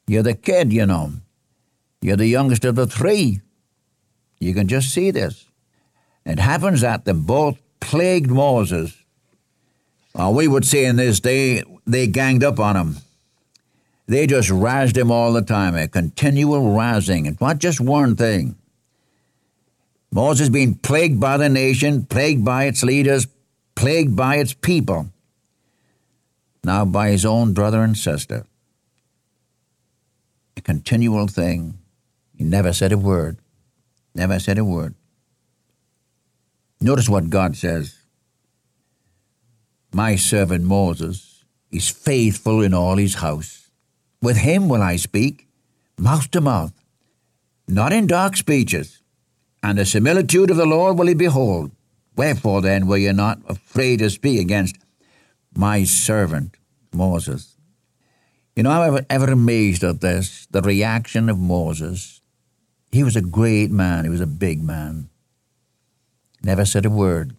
You're 0.06 0.24
the 0.24 0.34
kid, 0.34 0.72
you 0.72 0.86
know. 0.86 1.12
You're 2.02 2.16
the 2.16 2.26
youngest 2.26 2.64
of 2.64 2.74
the 2.74 2.86
three. 2.86 3.40
You 4.40 4.54
can 4.54 4.66
just 4.66 4.92
see 4.92 5.10
this. 5.10 5.46
It 6.24 6.38
happens 6.38 6.80
that 6.80 7.04
them 7.04 7.22
both 7.22 7.58
plagued 7.78 8.30
Moses. 8.30 8.96
Well, 10.14 10.34
we 10.34 10.48
would 10.48 10.64
say 10.64 10.84
in 10.86 10.96
this 10.96 11.20
day, 11.20 11.62
they 11.86 12.06
ganged 12.06 12.42
up 12.42 12.58
on 12.58 12.76
him. 12.76 12.96
They 14.06 14.26
just 14.26 14.50
razzed 14.50 14.96
him 14.96 15.12
all 15.12 15.32
the 15.32 15.42
time, 15.42 15.76
a 15.76 15.86
continual 15.86 16.62
razzing. 16.76 17.28
It's 17.28 17.40
not 17.40 17.58
just 17.58 17.80
one 17.80 18.16
thing. 18.16 18.56
Moses 20.12 20.48
being 20.48 20.74
plagued 20.74 21.20
by 21.20 21.36
the 21.36 21.48
nation, 21.48 22.04
plagued 22.04 22.44
by 22.44 22.64
its 22.64 22.82
leaders, 22.82 23.28
plagued 23.76 24.16
by 24.16 24.36
its 24.36 24.52
people, 24.52 25.10
now 26.64 26.84
by 26.84 27.10
his 27.10 27.24
own 27.24 27.54
brother 27.54 27.82
and 27.82 27.96
sister. 27.96 28.44
A 30.56 30.60
continual 30.60 31.28
thing. 31.28 31.78
He 32.36 32.44
never 32.44 32.72
said 32.72 32.92
a 32.92 32.98
word. 32.98 33.38
Never 34.14 34.38
said 34.38 34.58
a 34.58 34.64
word. 34.64 34.94
Notice 36.80 37.08
what 37.08 37.30
God 37.30 37.56
says. 37.56 37.98
My 39.92 40.16
servant 40.16 40.64
Moses 40.64 41.44
is 41.70 41.88
faithful 41.88 42.62
in 42.62 42.74
all 42.74 42.96
his 42.96 43.16
house. 43.16 43.70
With 44.22 44.38
him 44.38 44.68
will 44.68 44.82
I 44.82 44.96
speak, 44.96 45.48
mouth 45.98 46.30
to 46.32 46.40
mouth, 46.40 46.72
not 47.68 47.92
in 47.92 48.06
dark 48.06 48.36
speeches. 48.36 48.99
And 49.62 49.78
the 49.78 49.84
similitude 49.84 50.50
of 50.50 50.56
the 50.56 50.66
Lord 50.66 50.98
will 50.98 51.06
he 51.06 51.14
behold. 51.14 51.70
Wherefore 52.16 52.60
then 52.60 52.86
were 52.86 52.96
ye 52.96 53.12
not 53.12 53.38
afraid 53.48 53.98
to 53.98 54.10
speak 54.10 54.40
against 54.40 54.76
my 55.54 55.84
servant 55.84 56.56
Moses? 56.92 57.56
You 58.56 58.64
know, 58.64 58.70
I'm 58.70 59.06
ever, 59.08 59.32
amazed 59.32 59.84
at 59.84 60.00
this, 60.00 60.46
the 60.50 60.60
reaction 60.60 61.28
of 61.28 61.38
Moses 61.38 62.20
he 62.90 63.04
was 63.04 63.16
a 63.16 63.22
great 63.22 63.70
man. 63.70 64.04
He 64.04 64.10
was 64.10 64.20
a 64.20 64.26
big 64.26 64.62
man. 64.62 65.08
Never 66.42 66.64
said 66.64 66.86
a 66.86 66.90
word. 66.90 67.36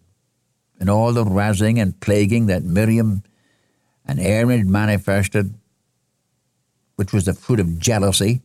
And 0.80 0.88
all 0.88 1.12
the 1.12 1.24
razzing 1.24 1.80
and 1.80 2.00
plaguing 2.00 2.46
that 2.46 2.64
Miriam 2.64 3.22
and 4.06 4.18
Aaron 4.18 4.70
manifested, 4.70 5.54
which 6.96 7.12
was 7.12 7.24
the 7.24 7.34
fruit 7.34 7.60
of 7.60 7.78
jealousy, 7.78 8.40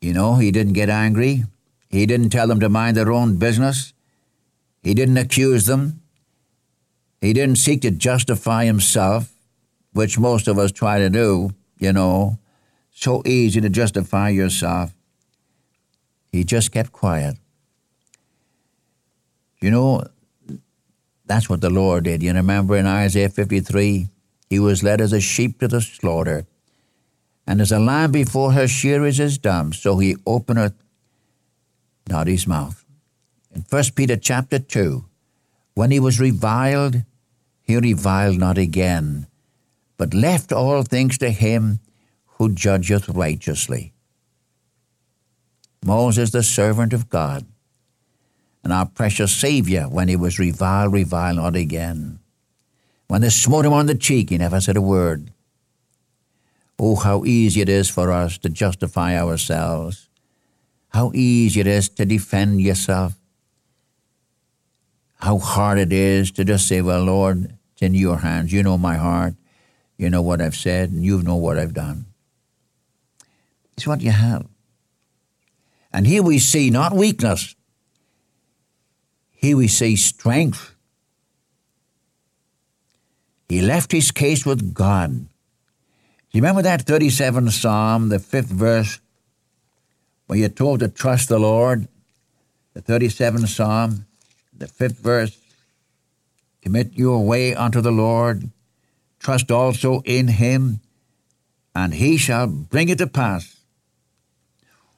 you 0.00 0.12
know, 0.12 0.36
he 0.36 0.50
didn't 0.50 0.74
get 0.74 0.90
angry. 0.90 1.44
He 1.92 2.06
didn't 2.06 2.30
tell 2.30 2.48
them 2.48 2.58
to 2.60 2.70
mind 2.70 2.96
their 2.96 3.12
own 3.12 3.36
business. 3.36 3.92
He 4.82 4.94
didn't 4.94 5.18
accuse 5.18 5.66
them. 5.66 6.00
He 7.20 7.34
didn't 7.34 7.58
seek 7.58 7.82
to 7.82 7.90
justify 7.90 8.64
himself, 8.64 9.32
which 9.92 10.18
most 10.18 10.48
of 10.48 10.58
us 10.58 10.72
try 10.72 10.98
to 10.98 11.10
do, 11.10 11.50
you 11.78 11.92
know. 11.92 12.38
So 12.90 13.22
easy 13.26 13.60
to 13.60 13.68
justify 13.68 14.30
yourself. 14.30 14.94
He 16.32 16.44
just 16.44 16.72
kept 16.72 16.92
quiet. 16.92 17.36
You 19.60 19.70
know, 19.70 20.04
that's 21.26 21.48
what 21.48 21.60
the 21.60 21.70
Lord 21.70 22.04
did. 22.04 22.22
You 22.22 22.32
remember 22.32 22.76
in 22.76 22.86
Isaiah 22.86 23.28
53, 23.28 24.08
he 24.48 24.58
was 24.58 24.82
led 24.82 25.00
as 25.00 25.12
a 25.12 25.20
sheep 25.20 25.60
to 25.60 25.68
the 25.68 25.80
slaughter. 25.80 26.46
And 27.46 27.60
as 27.60 27.70
a 27.70 27.78
lamb 27.78 28.12
before 28.12 28.52
her 28.52 28.66
shearers 28.66 29.20
is 29.20 29.38
dumb, 29.38 29.72
so 29.72 29.98
he 29.98 30.16
openeth 30.26 30.74
not 32.08 32.26
his 32.26 32.46
mouth. 32.46 32.84
In 33.54 33.64
1 33.68 33.84
Peter 33.94 34.16
chapter 34.16 34.58
2, 34.58 35.04
when 35.74 35.90
he 35.90 36.00
was 36.00 36.20
reviled, 36.20 37.02
he 37.62 37.76
reviled 37.76 38.38
not 38.38 38.58
again, 38.58 39.26
but 39.96 40.14
left 40.14 40.52
all 40.52 40.82
things 40.82 41.18
to 41.18 41.30
him 41.30 41.80
who 42.38 42.52
judgeth 42.52 43.08
righteously. 43.08 43.92
Moses, 45.84 46.30
the 46.30 46.42
servant 46.42 46.92
of 46.92 47.08
God, 47.08 47.46
and 48.62 48.72
our 48.72 48.86
precious 48.86 49.34
Savior, 49.34 49.84
when 49.84 50.08
he 50.08 50.16
was 50.16 50.38
reviled, 50.38 50.92
reviled 50.92 51.36
not 51.36 51.56
again. 51.56 52.20
When 53.08 53.20
they 53.20 53.30
smote 53.30 53.66
him 53.66 53.72
on 53.72 53.86
the 53.86 53.94
cheek, 53.94 54.30
he 54.30 54.38
never 54.38 54.60
said 54.60 54.76
a 54.76 54.80
word. 54.80 55.32
Oh, 56.78 56.96
how 56.96 57.24
easy 57.24 57.60
it 57.60 57.68
is 57.68 57.90
for 57.90 58.10
us 58.10 58.38
to 58.38 58.48
justify 58.48 59.18
ourselves. 59.18 60.08
How 60.92 61.10
easy 61.14 61.60
it 61.60 61.66
is 61.66 61.88
to 61.90 62.04
defend 62.04 62.60
yourself. 62.60 63.14
How 65.16 65.38
hard 65.38 65.78
it 65.78 65.92
is 65.92 66.30
to 66.32 66.44
just 66.44 66.68
say, 66.68 66.82
Well, 66.82 67.04
Lord, 67.04 67.56
it's 67.72 67.82
in 67.82 67.94
your 67.94 68.18
hands. 68.18 68.52
You 68.52 68.62
know 68.62 68.76
my 68.76 68.96
heart. 68.96 69.34
You 69.96 70.10
know 70.10 70.22
what 70.22 70.40
I've 70.40 70.56
said, 70.56 70.90
and 70.90 71.04
you 71.04 71.22
know 71.22 71.36
what 71.36 71.58
I've 71.58 71.74
done. 71.74 72.06
It's 73.76 73.86
what 73.86 74.00
you 74.00 74.10
have. 74.10 74.46
And 75.92 76.06
here 76.06 76.22
we 76.22 76.38
see 76.38 76.70
not 76.70 76.92
weakness, 76.92 77.54
here 79.30 79.56
we 79.56 79.68
see 79.68 79.96
strength. 79.96 80.74
He 83.48 83.60
left 83.60 83.92
his 83.92 84.10
case 84.10 84.46
with 84.46 84.72
God. 84.72 85.10
Do 85.12 85.26
you 86.32 86.40
remember 86.40 86.62
that 86.62 86.86
37th 86.86 87.50
Psalm, 87.50 88.08
the 88.08 88.18
fifth 88.18 88.46
verse, 88.46 88.98
where 90.32 90.38
you're 90.38 90.48
told 90.48 90.80
to 90.80 90.88
trust 90.88 91.28
the 91.28 91.38
Lord? 91.38 91.88
The 92.72 92.80
37th 92.80 93.48
Psalm, 93.48 94.06
the 94.56 94.66
fifth 94.66 94.98
verse, 94.98 95.36
commit 96.62 96.94
your 96.94 97.22
way 97.22 97.54
unto 97.54 97.82
the 97.82 97.90
Lord, 97.90 98.50
trust 99.18 99.50
also 99.50 100.00
in 100.06 100.28
him, 100.28 100.80
and 101.74 101.92
he 101.92 102.16
shall 102.16 102.46
bring 102.46 102.88
it 102.88 102.96
to 102.96 103.06
pass. 103.06 103.58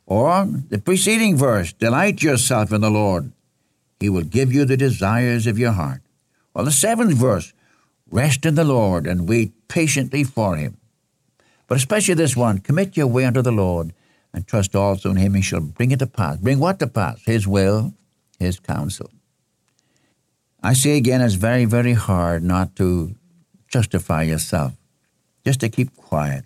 Or 0.06 0.46
the 0.68 0.78
preceding 0.78 1.36
verse, 1.36 1.72
delight 1.72 2.22
yourself 2.22 2.70
in 2.70 2.80
the 2.80 2.88
Lord, 2.88 3.32
he 3.98 4.08
will 4.08 4.22
give 4.22 4.52
you 4.52 4.64
the 4.64 4.76
desires 4.76 5.48
of 5.48 5.58
your 5.58 5.72
heart. 5.72 6.02
Or 6.54 6.62
the 6.62 6.70
seventh 6.70 7.14
verse, 7.14 7.52
rest 8.08 8.46
in 8.46 8.54
the 8.54 8.62
Lord 8.62 9.04
and 9.04 9.28
wait 9.28 9.66
patiently 9.66 10.22
for 10.22 10.54
him. 10.54 10.76
But 11.66 11.78
especially 11.78 12.14
this 12.14 12.36
one, 12.36 12.58
commit 12.58 12.96
your 12.96 13.08
way 13.08 13.24
unto 13.24 13.42
the 13.42 13.50
Lord 13.50 13.92
and 14.34 14.46
trust 14.46 14.76
also 14.76 15.10
in 15.10 15.16
him, 15.16 15.34
he 15.34 15.40
shall 15.40 15.60
bring 15.60 15.92
it 15.92 16.00
to 16.00 16.06
pass. 16.06 16.36
Bring 16.36 16.58
what 16.58 16.78
to 16.80 16.86
pass? 16.86 17.22
His 17.24 17.46
will, 17.46 17.94
his 18.38 18.58
counsel. 18.58 19.10
I 20.62 20.74
say 20.74 20.96
again, 20.96 21.22
it's 21.22 21.34
very, 21.34 21.64
very 21.64 21.94
hard 21.94 22.42
not 22.42 22.76
to 22.76 23.14
justify 23.68 24.22
yourself, 24.24 24.72
just 25.44 25.60
to 25.60 25.68
keep 25.68 25.96
quiet. 25.96 26.44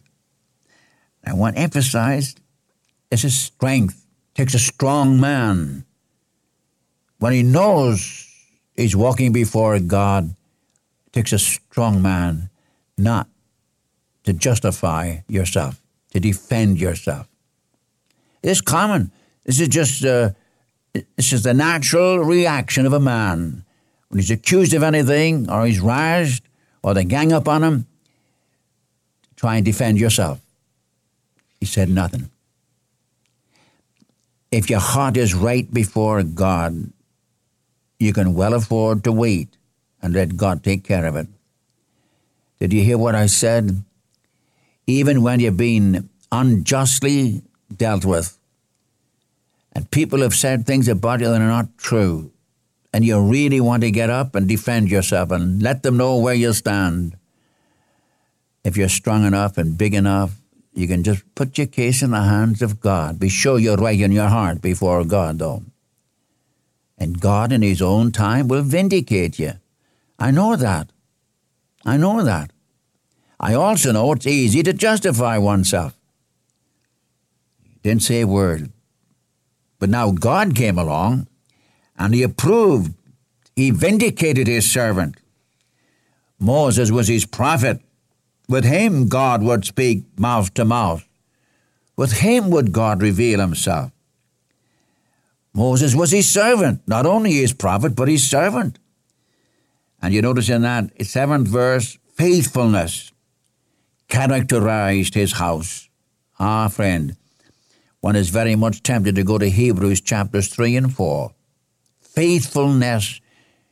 I 1.24 1.34
want 1.34 1.56
to 1.56 1.62
emphasize 1.62 2.36
it's 3.10 3.24
a 3.24 3.30
strength. 3.30 4.06
It 4.30 4.34
takes 4.34 4.54
a 4.54 4.58
strong 4.58 5.18
man 5.18 5.84
when 7.18 7.32
he 7.32 7.42
knows 7.42 8.26
he's 8.76 8.94
walking 8.94 9.32
before 9.32 9.78
God, 9.80 10.34
it 11.06 11.12
takes 11.12 11.32
a 11.32 11.38
strong 11.38 12.00
man 12.00 12.50
not 12.96 13.28
to 14.24 14.32
justify 14.32 15.18
yourself, 15.28 15.80
to 16.12 16.20
defend 16.20 16.80
yourself. 16.80 17.26
It's 18.42 18.60
common. 18.60 19.10
This 19.44 19.60
is 19.60 19.68
just 19.68 20.04
uh, 20.04 20.30
this 21.16 21.32
is 21.32 21.42
the 21.42 21.54
natural 21.54 22.18
reaction 22.18 22.86
of 22.86 22.92
a 22.92 23.00
man 23.00 23.64
when 24.08 24.18
he's 24.18 24.30
accused 24.30 24.74
of 24.74 24.82
anything, 24.82 25.50
or 25.50 25.66
he's 25.66 25.80
raised, 25.80 26.42
or 26.82 26.94
they 26.94 27.04
gang 27.04 27.32
up 27.32 27.46
on 27.48 27.62
him. 27.62 27.86
Try 29.36 29.56
and 29.56 29.64
defend 29.64 29.98
yourself. 29.98 30.40
He 31.60 31.66
said 31.66 31.88
nothing. 31.88 32.30
If 34.50 34.70
your 34.70 34.80
heart 34.80 35.16
is 35.16 35.34
right 35.34 35.72
before 35.72 36.22
God, 36.22 36.90
you 37.98 38.12
can 38.12 38.34
well 38.34 38.54
afford 38.54 39.04
to 39.04 39.12
wait 39.12 39.48
and 40.00 40.14
let 40.14 40.36
God 40.36 40.64
take 40.64 40.84
care 40.84 41.04
of 41.04 41.16
it. 41.16 41.26
Did 42.60 42.72
you 42.72 42.82
hear 42.82 42.96
what 42.98 43.14
I 43.14 43.26
said? 43.26 43.84
Even 44.86 45.22
when 45.22 45.40
you've 45.40 45.56
been 45.56 46.08
unjustly 46.32 47.42
dealt 47.74 48.04
with, 48.04 48.38
and 49.72 49.90
people 49.90 50.20
have 50.20 50.34
said 50.34 50.66
things 50.66 50.88
about 50.88 51.20
you 51.20 51.28
that 51.28 51.40
are 51.40 51.48
not 51.48 51.76
true, 51.78 52.32
and 52.92 53.04
you 53.04 53.20
really 53.20 53.60
want 53.60 53.82
to 53.82 53.90
get 53.90 54.10
up 54.10 54.34
and 54.34 54.48
defend 54.48 54.90
yourself 54.90 55.30
and 55.30 55.62
let 55.62 55.82
them 55.82 55.96
know 55.96 56.18
where 56.18 56.34
you 56.34 56.52
stand. 56.52 57.16
If 58.64 58.76
you're 58.76 58.88
strong 58.88 59.24
enough 59.24 59.56
and 59.58 59.78
big 59.78 59.94
enough, 59.94 60.36
you 60.74 60.86
can 60.86 61.02
just 61.02 61.22
put 61.34 61.58
your 61.58 61.66
case 61.66 62.02
in 62.02 62.10
the 62.10 62.22
hands 62.22 62.62
of 62.62 62.80
God. 62.80 63.18
Be 63.18 63.28
sure 63.28 63.58
you're 63.58 63.76
right 63.76 64.00
in 64.00 64.12
your 64.12 64.28
heart 64.28 64.60
before 64.60 65.04
God, 65.04 65.38
though 65.38 65.62
and 66.98 67.20
God 67.20 67.52
in 67.52 67.62
His 67.62 67.80
own 67.80 68.12
time 68.12 68.48
will 68.48 68.62
vindicate 68.62 69.38
you. 69.38 69.52
I 70.18 70.30
know 70.30 70.56
that. 70.56 70.90
I 71.84 71.96
know 71.96 72.22
that. 72.22 72.50
I 73.40 73.54
also 73.54 73.92
know 73.92 74.12
it's 74.12 74.26
easy 74.26 74.62
to 74.64 74.72
justify 74.72 75.38
oneself. 75.38 75.97
Didn't 77.82 78.02
say 78.02 78.20
a 78.22 78.26
word. 78.26 78.72
But 79.78 79.90
now 79.90 80.10
God 80.10 80.54
came 80.54 80.78
along 80.78 81.26
and 81.96 82.14
He 82.14 82.22
approved, 82.22 82.94
He 83.54 83.70
vindicated 83.70 84.46
His 84.46 84.70
servant. 84.70 85.16
Moses 86.38 86.90
was 86.90 87.08
His 87.08 87.26
prophet. 87.26 87.80
With 88.48 88.64
him, 88.64 89.08
God 89.08 89.42
would 89.42 89.66
speak 89.66 90.04
mouth 90.18 90.54
to 90.54 90.64
mouth. 90.64 91.06
With 91.96 92.12
him 92.12 92.48
would 92.48 92.72
God 92.72 93.02
reveal 93.02 93.40
Himself. 93.40 93.92
Moses 95.58 95.94
was 95.94 96.12
his 96.12 96.30
servant, 96.30 96.82
not 96.86 97.04
only 97.04 97.32
his 97.32 97.52
prophet, 97.52 97.96
but 97.96 98.06
his 98.06 98.28
servant. 98.28 98.78
And 100.00 100.14
you 100.14 100.22
notice 100.22 100.48
in 100.48 100.62
that 100.62 101.04
seventh 101.04 101.48
verse, 101.48 101.98
faithfulness 102.14 103.10
characterized 104.08 105.14
his 105.14 105.32
house. 105.32 105.88
Ah, 106.38 106.68
friend, 106.68 107.16
one 108.00 108.16
is 108.16 108.28
very 108.28 108.54
much 108.54 108.82
tempted 108.82 109.14
to 109.16 109.24
go 109.24 109.38
to 109.38 109.50
Hebrews 109.50 110.00
chapters 110.00 110.48
3 110.48 110.76
and 110.76 110.94
4. 110.94 111.32
Faithfulness 112.00 113.20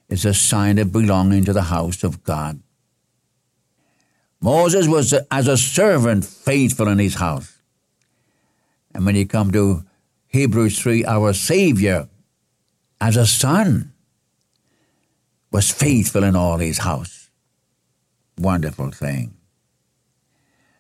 is 0.09 0.25
a 0.25 0.35
sign 0.35 0.79
of 0.79 0.93
belonging 0.93 1.45
to 1.45 1.53
the 1.53 1.62
house 1.62 2.03
of 2.03 2.25
God. 2.25 2.61
Moses 4.41 4.87
was, 4.87 5.15
as 5.31 5.49
a 5.49 5.57
servant, 5.57 6.25
faithful 6.25 6.89
in 6.89 6.99
his 6.99 7.17
house. 7.17 7.59
And 8.95 9.05
when 9.05 9.17
you 9.17 9.27
come 9.27 9.51
to 9.53 9.85
Hebrews 10.29 10.81
3, 10.81 11.05
our 11.05 11.33
Savior, 11.33 12.09
as 13.01 13.17
a 13.17 13.27
son, 13.27 13.93
was 15.51 15.71
faithful 15.71 16.25
in 16.25 16.37
all 16.37 16.59
his 16.59 16.79
house. 16.79 17.31
Wonderful 18.39 18.91
thing. 18.91 19.35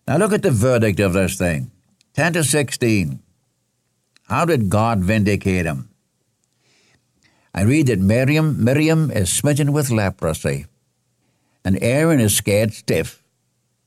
Now 0.06 0.18
look 0.18 0.32
at 0.32 0.42
the 0.42 0.50
verdict 0.50 1.00
of 1.00 1.14
this 1.14 1.36
thing 1.36 1.70
10 2.14 2.34
to 2.34 2.44
16. 2.44 3.20
How 4.28 4.44
did 4.44 4.70
God 4.70 5.00
vindicate 5.00 5.66
him? 5.66 5.88
I 7.54 7.62
read 7.62 7.86
that 7.86 8.00
Miriam, 8.00 8.62
Miriam 8.62 9.10
is 9.10 9.32
smitten 9.32 9.72
with 9.72 9.90
leprosy, 9.90 10.66
and 11.64 11.78
Aaron 11.82 12.20
is 12.20 12.36
scared 12.36 12.74
stiff, 12.74 13.22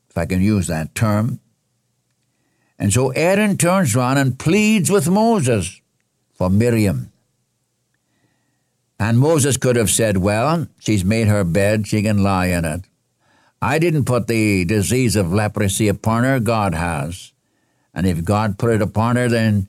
if 0.09 0.17
I 0.17 0.25
can 0.25 0.41
use 0.41 0.67
that 0.67 0.95
term. 0.95 1.39
And 2.79 2.93
so 2.93 3.09
Aaron 3.09 3.57
turns 3.57 3.95
around 3.95 4.17
and 4.17 4.39
pleads 4.39 4.89
with 4.89 5.09
Moses 5.09 5.81
for 6.33 6.49
Miriam. 6.49 7.11
And 8.97 9.19
Moses 9.19 9.57
could 9.57 9.75
have 9.75 9.89
said, 9.89 10.17
Well, 10.17 10.67
she's 10.79 11.05
made 11.05 11.27
her 11.27 11.43
bed, 11.43 11.87
she 11.87 12.01
can 12.01 12.23
lie 12.23 12.47
in 12.47 12.65
it. 12.65 12.85
I 13.61 13.77
didn't 13.77 14.05
put 14.05 14.27
the 14.27 14.63
disease 14.65 15.15
of 15.15 15.33
leprosy 15.33 15.89
upon 15.89 16.23
her, 16.23 16.39
God 16.39 16.73
has. 16.73 17.33
And 17.93 18.07
if 18.07 18.23
God 18.23 18.57
put 18.57 18.71
it 18.71 18.81
upon 18.81 19.17
her, 19.17 19.27
then, 19.27 19.67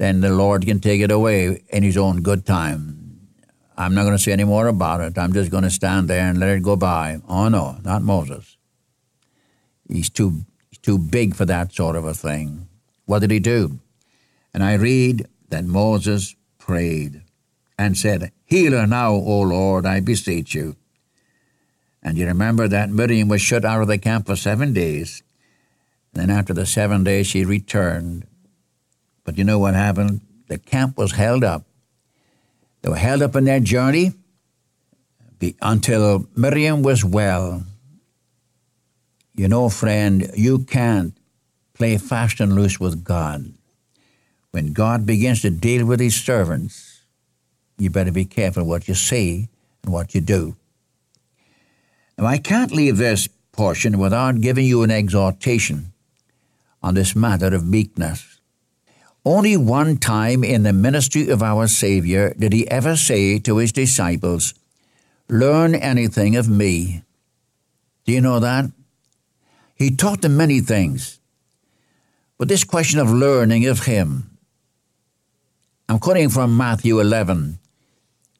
then 0.00 0.22
the 0.22 0.32
Lord 0.32 0.64
can 0.64 0.80
take 0.80 1.02
it 1.02 1.10
away 1.10 1.62
in 1.68 1.82
His 1.82 1.98
own 1.98 2.22
good 2.22 2.46
time. 2.46 3.20
I'm 3.76 3.94
not 3.94 4.04
going 4.04 4.16
to 4.16 4.22
say 4.22 4.32
any 4.32 4.44
more 4.44 4.66
about 4.66 5.02
it. 5.02 5.18
I'm 5.18 5.34
just 5.34 5.50
going 5.50 5.62
to 5.62 5.68
stand 5.70 6.08
there 6.08 6.26
and 6.26 6.40
let 6.40 6.48
it 6.48 6.62
go 6.62 6.74
by. 6.74 7.20
Oh, 7.28 7.48
no, 7.48 7.76
not 7.84 8.00
Moses. 8.00 8.56
He's 9.86 10.08
too 10.08 10.46
he's 10.70 10.78
too 10.78 10.96
big 10.96 11.34
for 11.34 11.44
that 11.44 11.74
sort 11.74 11.96
of 11.96 12.06
a 12.06 12.14
thing. 12.14 12.66
What 13.04 13.18
did 13.18 13.30
he 13.30 13.40
do? 13.40 13.78
And 14.54 14.64
I 14.64 14.74
read 14.74 15.28
that 15.50 15.66
Moses 15.66 16.34
prayed 16.56 17.20
and 17.78 17.94
said, 17.94 18.32
Heal 18.46 18.72
her 18.72 18.86
now, 18.86 19.12
O 19.12 19.42
Lord, 19.42 19.84
I 19.84 20.00
beseech 20.00 20.54
you. 20.54 20.76
And 22.02 22.16
you 22.16 22.26
remember 22.26 22.68
that 22.68 22.88
Miriam 22.88 23.28
was 23.28 23.42
shut 23.42 23.66
out 23.66 23.82
of 23.82 23.88
the 23.88 23.98
camp 23.98 24.28
for 24.28 24.36
seven 24.36 24.72
days. 24.72 25.22
And 26.14 26.22
Then 26.22 26.38
after 26.38 26.54
the 26.54 26.64
seven 26.64 27.04
days, 27.04 27.26
she 27.26 27.44
returned. 27.44 28.26
But 29.24 29.38
you 29.38 29.44
know 29.44 29.58
what 29.58 29.74
happened? 29.74 30.20
The 30.48 30.58
camp 30.58 30.96
was 30.96 31.12
held 31.12 31.44
up. 31.44 31.64
They 32.82 32.88
were 32.88 32.96
held 32.96 33.22
up 33.22 33.36
in 33.36 33.44
their 33.44 33.60
journey 33.60 34.14
until 35.62 36.26
Miriam 36.36 36.82
was 36.82 37.04
well. 37.04 37.64
You 39.34 39.48
know, 39.48 39.68
friend, 39.68 40.30
you 40.34 40.60
can't 40.60 41.16
play 41.74 41.96
fast 41.98 42.40
and 42.40 42.54
loose 42.54 42.80
with 42.80 43.04
God. 43.04 43.52
when 44.50 44.72
God 44.72 45.06
begins 45.06 45.42
to 45.42 45.50
deal 45.50 45.86
with 45.86 46.00
his 46.00 46.16
servants, 46.16 47.02
you 47.78 47.90
better 47.90 48.12
be 48.12 48.24
careful 48.24 48.64
what 48.64 48.88
you 48.88 48.94
say 48.94 49.48
and 49.82 49.92
what 49.92 50.14
you 50.14 50.20
do. 50.20 50.56
Now, 52.18 52.26
I 52.26 52.38
can't 52.38 52.72
leave 52.72 52.96
this 52.96 53.28
portion 53.52 53.98
without 53.98 54.40
giving 54.40 54.66
you 54.66 54.82
an 54.82 54.90
exhortation 54.90 55.92
on 56.82 56.94
this 56.94 57.14
matter 57.14 57.54
of 57.54 57.66
meekness. 57.66 58.39
Only 59.24 59.56
one 59.56 59.98
time 59.98 60.42
in 60.42 60.62
the 60.62 60.72
ministry 60.72 61.28
of 61.28 61.42
our 61.42 61.66
Savior 61.66 62.32
did 62.38 62.52
he 62.52 62.68
ever 62.70 62.96
say 62.96 63.38
to 63.40 63.58
his 63.58 63.72
disciples, 63.72 64.54
Learn 65.28 65.74
anything 65.74 66.36
of 66.36 66.48
me. 66.48 67.02
Do 68.04 68.12
you 68.12 68.20
know 68.20 68.40
that? 68.40 68.70
He 69.74 69.94
taught 69.94 70.22
them 70.22 70.36
many 70.36 70.60
things. 70.60 71.20
But 72.38 72.48
this 72.48 72.64
question 72.64 72.98
of 72.98 73.10
learning 73.10 73.66
of 73.66 73.84
him, 73.84 74.38
I'm 75.88 75.98
quoting 75.98 76.30
from 76.30 76.56
Matthew 76.56 76.98
11, 77.00 77.58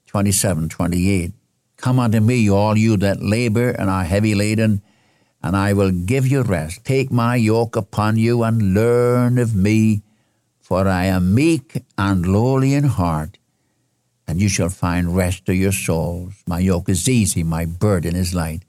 27, 0.06 0.68
28. 0.68 1.32
Come 1.76 1.98
unto 1.98 2.20
me, 2.20 2.50
all 2.50 2.76
you 2.76 2.96
that 2.98 3.22
labor 3.22 3.70
and 3.70 3.90
are 3.90 4.04
heavy 4.04 4.34
laden, 4.34 4.82
and 5.42 5.56
I 5.56 5.72
will 5.72 5.90
give 5.90 6.26
you 6.26 6.42
rest. 6.42 6.84
Take 6.84 7.10
my 7.10 7.36
yoke 7.36 7.76
upon 7.76 8.16
you 8.16 8.42
and 8.42 8.74
learn 8.74 9.38
of 9.38 9.54
me, 9.54 10.02
for 10.70 10.86
I 10.86 11.06
am 11.06 11.34
meek 11.34 11.82
and 11.98 12.24
lowly 12.24 12.74
in 12.74 12.84
heart, 12.84 13.38
and 14.28 14.40
you 14.40 14.48
shall 14.48 14.68
find 14.68 15.16
rest 15.16 15.44
to 15.46 15.52
your 15.52 15.72
souls. 15.72 16.34
My 16.46 16.60
yoke 16.60 16.88
is 16.88 17.08
easy, 17.08 17.42
my 17.42 17.64
burden 17.64 18.14
is 18.14 18.36
light. 18.36 18.62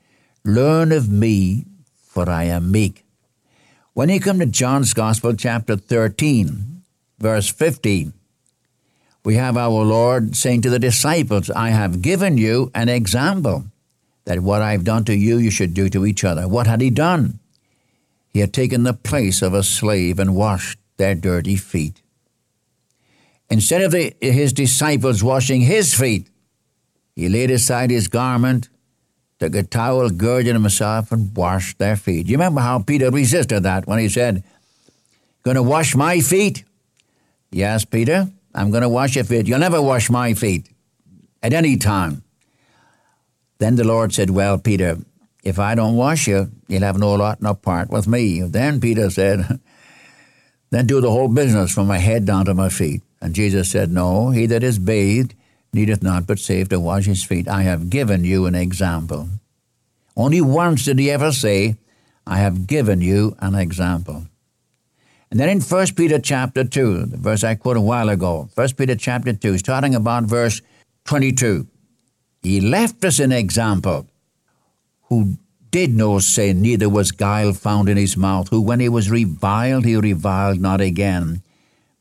Learn 0.43 0.91
of 0.91 1.11
me, 1.11 1.67
for 2.01 2.27
I 2.27 2.45
am 2.45 2.71
meek. 2.71 3.05
When 3.93 4.09
you 4.09 4.19
come 4.19 4.39
to 4.39 4.47
John's 4.47 4.95
Gospel, 4.95 5.35
chapter 5.35 5.75
13, 5.75 6.81
verse 7.19 7.49
15, 7.49 8.13
we 9.23 9.35
have 9.35 9.55
our 9.55 9.83
Lord 9.83 10.35
saying 10.35 10.63
to 10.63 10.71
the 10.71 10.79
disciples, 10.79 11.51
I 11.51 11.69
have 11.69 12.01
given 12.01 12.35
you 12.35 12.71
an 12.73 12.89
example 12.89 13.65
that 14.25 14.39
what 14.39 14.63
I've 14.63 14.83
done 14.83 15.05
to 15.05 15.15
you, 15.15 15.37
you 15.37 15.51
should 15.51 15.75
do 15.75 15.87
to 15.89 16.07
each 16.07 16.23
other. 16.23 16.47
What 16.47 16.65
had 16.65 16.81
he 16.81 16.89
done? 16.89 17.37
He 18.33 18.39
had 18.39 18.53
taken 18.53 18.81
the 18.81 18.93
place 18.93 19.43
of 19.43 19.53
a 19.53 19.61
slave 19.61 20.17
and 20.17 20.35
washed 20.35 20.80
their 20.97 21.15
dirty 21.15 21.55
feet. 21.55 22.01
Instead 23.49 23.81
of 23.81 23.91
the, 23.91 24.15
his 24.21 24.53
disciples 24.53 25.23
washing 25.23 25.61
his 25.61 25.93
feet, 25.93 26.29
he 27.15 27.27
laid 27.27 27.51
aside 27.51 27.91
his 27.91 28.07
garment, 28.07 28.69
took 29.39 29.53
a 29.55 29.63
towel, 29.63 30.09
girded 30.09 30.53
himself, 30.53 31.11
and 31.11 31.35
washed 31.35 31.77
their 31.77 31.97
feet. 31.97 32.27
You 32.27 32.35
remember 32.35 32.61
how 32.61 32.79
Peter 32.79 33.11
resisted 33.11 33.63
that 33.63 33.87
when 33.87 33.99
he 33.99 34.07
said, 34.07 34.43
Going 35.43 35.55
to 35.55 35.63
wash 35.63 35.95
my 35.95 36.19
feet? 36.19 36.63
Yes, 37.51 37.83
Peter, 37.83 38.29
I'm 38.53 38.71
going 38.71 38.83
to 38.83 38.89
wash 38.89 39.15
your 39.15 39.25
feet. 39.25 39.47
You'll 39.47 39.59
never 39.59 39.81
wash 39.81 40.09
my 40.09 40.33
feet 40.33 40.69
at 41.43 41.53
any 41.53 41.77
time. 41.77 42.23
Then 43.57 43.75
the 43.75 43.83
Lord 43.83 44.13
said, 44.13 44.29
Well, 44.29 44.57
Peter, 44.59 44.97
if 45.43 45.59
I 45.59 45.75
don't 45.75 45.95
wash 45.95 46.27
you, 46.27 46.51
you'll 46.67 46.83
have 46.83 46.97
no 46.97 47.13
lot 47.15 47.41
no 47.41 47.53
part 47.53 47.89
with 47.89 48.07
me. 48.07 48.41
Then 48.41 48.79
Peter 48.79 49.09
said, 49.09 49.59
Then 50.71 50.87
do 50.87 51.01
the 51.01 51.11
whole 51.11 51.27
business 51.27 51.73
from 51.73 51.87
my 51.87 51.97
head 51.97 52.25
down 52.25 52.45
to 52.45 52.53
my 52.53 52.69
feet. 52.69 53.03
And 53.21 53.35
Jesus 53.35 53.69
said, 53.69 53.91
No, 53.91 54.31
he 54.31 54.45
that 54.47 54.63
is 54.63 54.79
bathed 54.79 55.35
needeth 55.73 56.03
not 56.03 56.27
but 56.27 56.39
save 56.39 56.69
to 56.69 56.79
wash 56.79 57.05
his 57.05 57.23
feet. 57.23 57.47
I 57.47 57.63
have 57.63 57.89
given 57.89 58.23
you 58.23 58.45
an 58.45 58.55
example. 58.55 59.29
Only 60.17 60.41
once 60.41 60.85
did 60.85 60.99
he 60.99 61.09
ever 61.09 61.31
say, 61.31 61.77
I 62.27 62.37
have 62.37 62.67
given 62.67 63.01
you 63.01 63.35
an 63.39 63.55
example. 63.55 64.25
And 65.29 65.39
then 65.39 65.49
in 65.49 65.61
1 65.61 65.87
Peter 65.95 66.19
chapter 66.19 66.63
2, 66.65 67.05
the 67.05 67.17
verse 67.17 67.43
I 67.43 67.55
quoted 67.55 67.79
a 67.79 67.83
while 67.83 68.09
ago, 68.09 68.49
1 68.53 68.69
Peter 68.77 68.95
chapter 68.95 69.31
2, 69.31 69.57
starting 69.59 69.95
about 69.95 70.25
verse 70.25 70.61
22, 71.05 71.67
he 72.43 72.59
left 72.59 73.03
us 73.05 73.19
an 73.19 73.31
example 73.31 74.07
who 75.03 75.37
did 75.71 75.95
no 75.95 76.19
sin, 76.19 76.61
neither 76.61 76.89
was 76.89 77.11
guile 77.11 77.53
found 77.53 77.89
in 77.89 77.97
his 77.97 78.17
mouth, 78.17 78.49
who 78.49 78.61
when 78.61 78.79
he 78.79 78.89
was 78.89 79.09
reviled, 79.09 79.85
he 79.85 79.95
reviled 79.95 80.59
not 80.59 80.81
again, 80.81 81.41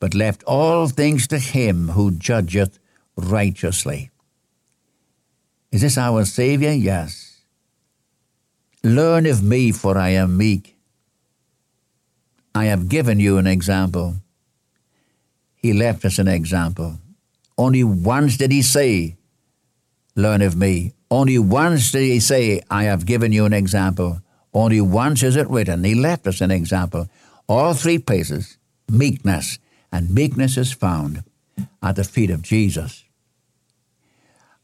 but 0.01 0.15
left 0.15 0.43
all 0.45 0.89
things 0.89 1.27
to 1.29 1.39
him 1.39 1.89
who 1.91 2.11
judgeth 2.11 2.79
righteously. 3.17 4.11
Is 5.71 5.83
this 5.83 5.97
our 5.97 6.25
Savior? 6.25 6.73
Yes. 6.73 7.43
Learn 8.83 9.27
of 9.27 9.43
me, 9.43 9.73
for 9.73 9.97
I 9.97 10.11
am 10.11 10.37
meek. 10.37 10.77
I 12.55 12.65
have 12.65 12.89
given 12.89 13.21
you 13.21 13.39
an 13.39 13.47
example. 13.47 14.17
He 15.55 15.73
left 15.73 16.05
us 16.05 16.19
an 16.19 16.27
example. 16.27 16.99
Only 17.57 17.85
once 17.85 18.37
did 18.37 18.51
he 18.51 18.63
say, 18.63 19.17
Learn 20.17 20.43
of 20.43 20.57
me. 20.57 20.95
Only 21.11 21.39
once 21.39 21.91
did 21.91 22.03
he 22.03 22.21
say, 22.21 22.63
I 22.71 22.85
have 22.85 23.07
given 23.07 23.33
you 23.33 23.45
an 23.45 23.53
example. 23.53 24.23
Only 24.55 24.81
once 24.81 25.23
is 25.23 25.37
it 25.37 25.51
written. 25.51 25.85
He 25.85 25.95
left 25.95 26.27
us 26.27 26.41
an 26.41 26.51
example. 26.51 27.09
All 27.49 27.75
three 27.75 27.99
places, 27.99 28.59
meekness, 28.89 29.59
and 29.91 30.15
meekness 30.15 30.57
is 30.57 30.73
found 30.73 31.25
at 31.83 31.97
the 31.97 32.05
feet 32.05 32.31
of 32.31 32.43
Jesus. 32.43 33.05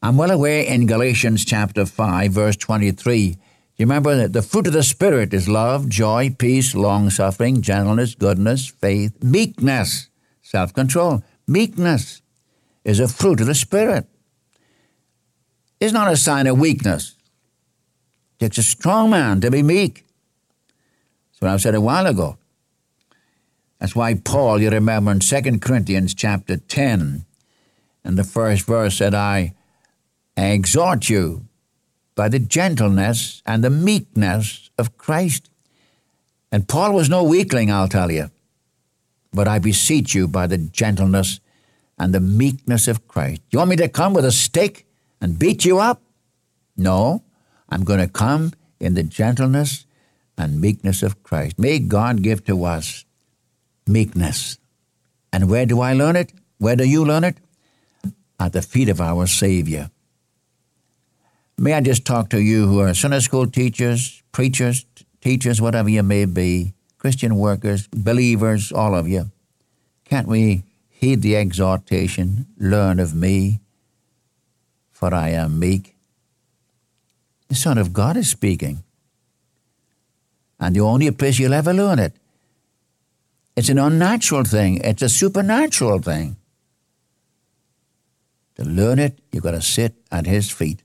I'm 0.01 0.15
well 0.15 0.31
aware 0.31 0.63
in 0.63 0.85
Galatians 0.85 1.43
chapter 1.43 1.85
5, 1.85 2.31
verse 2.31 2.55
23, 2.55 3.37
you 3.77 3.85
remember 3.85 4.15
that 4.15 4.33
the 4.33 4.41
fruit 4.41 4.65
of 4.65 4.73
the 4.73 4.81
Spirit 4.81 5.35
is 5.35 5.47
love, 5.47 5.87
joy, 5.87 6.35
peace, 6.35 6.73
long 6.73 7.11
suffering, 7.11 7.61
gentleness, 7.61 8.15
goodness, 8.15 8.65
faith, 8.65 9.23
meekness, 9.23 10.09
self 10.41 10.73
control. 10.73 11.23
Meekness 11.45 12.23
is 12.83 12.99
a 12.99 13.07
fruit 13.07 13.39
of 13.39 13.45
the 13.45 13.53
Spirit. 13.53 14.07
It's 15.79 15.93
not 15.93 16.11
a 16.11 16.17
sign 16.17 16.47
of 16.47 16.59
weakness. 16.59 17.15
It 18.33 18.45
takes 18.45 18.57
a 18.57 18.63
strong 18.63 19.09
man 19.11 19.41
to 19.41 19.51
be 19.51 19.63
meek. 19.63 20.05
That's 21.29 21.41
what 21.41 21.51
I 21.51 21.57
said 21.57 21.75
a 21.75 21.81
while 21.81 22.07
ago. 22.07 22.37
That's 23.79 23.95
why 23.95 24.15
Paul, 24.15 24.59
you 24.59 24.71
remember 24.71 25.11
in 25.11 25.19
2 25.19 25.59
Corinthians 25.59 26.15
chapter 26.15 26.57
10, 26.57 27.25
in 28.03 28.15
the 28.15 28.23
first 28.23 28.65
verse 28.65 28.97
said, 28.97 29.13
I 29.13 29.53
exhort 30.35 31.09
you 31.09 31.45
by 32.15 32.29
the 32.29 32.39
gentleness 32.39 33.43
and 33.45 33.63
the 33.63 33.69
meekness 33.69 34.71
of 34.79 34.97
Christ. 34.97 35.49
And 36.51 36.67
Paul 36.67 36.93
was 36.93 37.09
no 37.09 37.23
weakling, 37.23 37.71
I'll 37.71 37.87
tell 37.87 38.11
you. 38.11 38.31
But 39.31 39.47
I 39.47 39.59
beseech 39.59 40.15
you 40.15 40.27
by 40.27 40.47
the 40.47 40.57
gentleness 40.57 41.39
and 41.99 42.15
the 42.15 42.19
meekness 42.19 42.87
of 42.87 43.07
Christ. 43.07 43.41
You 43.51 43.59
want 43.59 43.69
me 43.69 43.75
to 43.75 43.89
come 43.89 44.13
with 44.13 44.25
a 44.25 44.31
stick 44.31 44.87
and 45.21 45.39
beat 45.39 45.65
you 45.65 45.79
up? 45.79 46.01
No, 46.75 47.23
I'm 47.69 47.83
going 47.83 47.99
to 47.99 48.07
come 48.07 48.53
in 48.79 48.93
the 48.93 49.03
gentleness 49.03 49.85
and 50.37 50.61
meekness 50.61 51.01
of 51.01 51.23
Christ. 51.23 51.57
May 51.57 51.79
God 51.79 52.21
give 52.21 52.45
to 52.45 52.63
us 52.63 53.05
meekness. 53.87 54.59
And 55.33 55.49
where 55.49 55.65
do 55.65 55.81
I 55.81 55.93
learn 55.93 56.15
it? 56.15 56.31
Where 56.59 56.75
do 56.75 56.83
you 56.83 57.03
learn 57.03 57.23
it? 57.23 57.37
At 58.39 58.53
the 58.53 58.61
feet 58.61 58.89
of 58.89 59.01
our 59.01 59.25
Savior. 59.25 59.89
May 61.57 61.73
I 61.73 61.81
just 61.81 62.05
talk 62.05 62.29
to 62.29 62.39
you 62.39 62.67
who 62.67 62.79
are 62.79 62.93
Sunday 62.93 63.19
school 63.19 63.47
teachers, 63.47 64.21
preachers, 64.31 64.85
teachers, 65.21 65.59
whatever 65.59 65.89
you 65.89 66.03
may 66.03 66.25
be, 66.25 66.73
Christian 66.99 67.35
workers, 67.35 67.87
believers, 67.87 68.71
all 68.71 68.93
of 68.93 69.07
you. 69.07 69.31
Can't 70.05 70.27
we 70.27 70.63
heed 70.89 71.23
the 71.23 71.35
exhortation, 71.35 72.45
learn 72.57 72.99
of 72.99 73.15
me, 73.15 73.59
for 74.97 75.13
I 75.13 75.29
am 75.29 75.59
meek? 75.59 75.95
The 77.49 77.55
Son 77.55 77.77
of 77.77 77.93
God 77.93 78.17
is 78.17 78.29
speaking. 78.29 78.83
And 80.59 80.75
the 80.75 80.81
only 80.81 81.11
place 81.11 81.37
you'll 81.37 81.53
ever 81.53 81.73
learn 81.73 81.99
it 81.99 82.15
it's 83.55 83.69
an 83.69 83.79
unnatural 83.79 84.43
thing, 84.43 84.81
it's 84.83 85.01
a 85.01 85.09
supernatural 85.09 85.99
thing. 85.99 86.35
To 88.57 88.63
learn 88.63 88.99
it, 88.99 89.17
you've 89.31 89.43
got 89.43 89.57
to 89.57 89.61
sit 89.61 89.95
at 90.11 90.27
his 90.27 90.51
feet. 90.51 90.83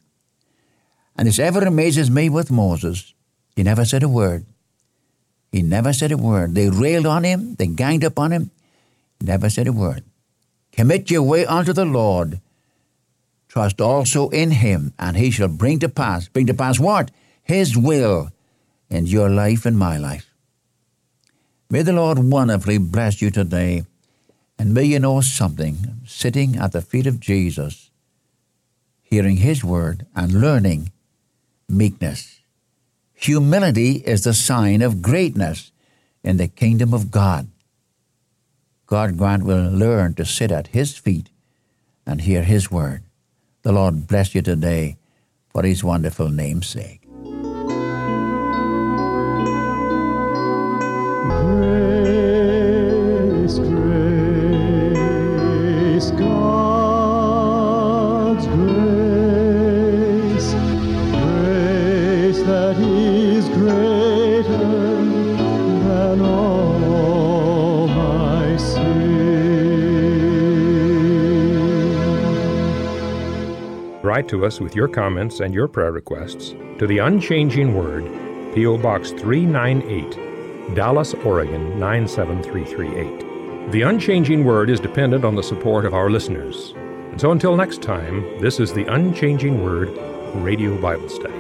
And 1.17 1.29
this 1.29 1.39
ever 1.39 1.61
amazes 1.61 2.11
me 2.11 2.31
with 2.31 2.51
Moses. 2.51 3.13
He 3.57 3.63
never 3.63 3.85
said 3.85 4.03
a 4.03 4.09
word. 4.09 4.47
He 5.51 5.61
never 5.61 5.93
said 5.93 6.13
a 6.13 6.17
word. 6.17 6.55
They 6.55 6.71
railed 6.71 7.05
on 7.07 7.25
him, 7.25 7.55
they 7.57 7.67
ganged 7.67 8.05
up 8.05 8.19
on 8.19 8.33
him, 8.33 8.51
never 9.21 9.51
said 9.51 9.67
a 9.67 9.73
word. 9.73 10.05
Commit 10.73 11.11
your 11.11 11.23
way 11.23 11.45
unto 11.45 11.75
the 11.75 11.85
Lord. 11.85 12.41
Trust 13.53 13.83
also 13.83 14.31
in 14.31 14.51
him, 14.51 14.95
and 14.99 15.15
he 15.15 15.31
shall 15.31 15.47
bring 15.47 15.79
to 15.81 15.89
pass. 15.91 16.27
Bring 16.27 16.47
to 16.47 16.55
pass 16.55 16.81
what? 16.81 17.11
His 17.43 17.77
will 17.77 18.31
in 18.89 19.05
your 19.05 19.29
life 19.29 19.67
and 19.67 19.79
my 19.79 19.99
life. 19.99 20.33
May 21.69 21.83
the 21.83 21.93
Lord 21.93 22.19
wonderfully 22.19 22.79
bless 22.79 23.21
you 23.21 23.31
today, 23.31 23.85
and 24.59 24.73
may 24.73 24.85
you 24.85 24.99
know 24.99 25.21
something 25.21 26.01
sitting 26.07 26.57
at 26.57 26.73
the 26.73 26.81
feet 26.81 27.07
of 27.07 27.21
Jesus, 27.21 27.91
hearing 29.03 29.37
His 29.37 29.63
word 29.63 30.07
and 30.17 30.33
learning 30.33 30.91
meekness. 31.69 32.41
Humility 33.13 33.97
is 34.07 34.25
the 34.25 34.33
sign 34.33 34.81
of 34.81 35.03
greatness 35.03 35.73
in 36.25 36.39
the 36.39 36.49
kingdom 36.49 36.95
of 36.95 37.11
God. 37.11 37.49
God 38.87 39.19
grant 39.19 39.43
we'll 39.43 39.71
learn 39.71 40.15
to 40.15 40.25
sit 40.25 40.51
at 40.51 40.69
His 40.69 40.97
feet 40.97 41.29
and 42.07 42.23
hear 42.23 42.45
His 42.45 42.71
word. 42.71 43.03
The 43.63 43.73
Lord 43.73 44.09
bless 44.09 44.35
you 44.35 44.43
today 44.43 44.97
for 45.51 45.63
His 45.63 45.85
wonderful 45.85 46.29
name's 46.29 46.67
sake. 46.67 47.02
Write 74.23 74.29
to 74.29 74.47
us 74.47 74.61
with 74.61 74.77
your 74.77 74.87
comments 74.87 75.41
and 75.41 75.53
your 75.53 75.67
prayer 75.67 75.91
requests 75.91 76.51
to 76.79 76.87
the 76.87 76.99
Unchanging 76.99 77.75
Word, 77.75 78.05
P.O. 78.55 78.79
Box 78.79 79.11
398, 79.11 80.77
Dallas, 80.77 81.13
Oregon 81.25 81.77
97338. 81.81 83.73
The 83.73 83.83
Unchanging 83.83 84.45
Word 84.45 84.71
is 84.71 84.79
dependent 84.79 85.25
on 85.25 85.35
the 85.35 85.43
support 85.43 85.85
of 85.85 85.93
our 85.93 86.09
listeners. 86.09 86.73
And 87.11 87.21
so 87.21 87.33
until 87.33 87.57
next 87.57 87.83
time, 87.83 88.23
this 88.41 88.61
is 88.61 88.73
the 88.73 88.85
Unchanging 88.95 89.61
Word 89.61 89.89
Radio 90.37 90.81
Bible 90.81 91.09
Study. 91.09 91.35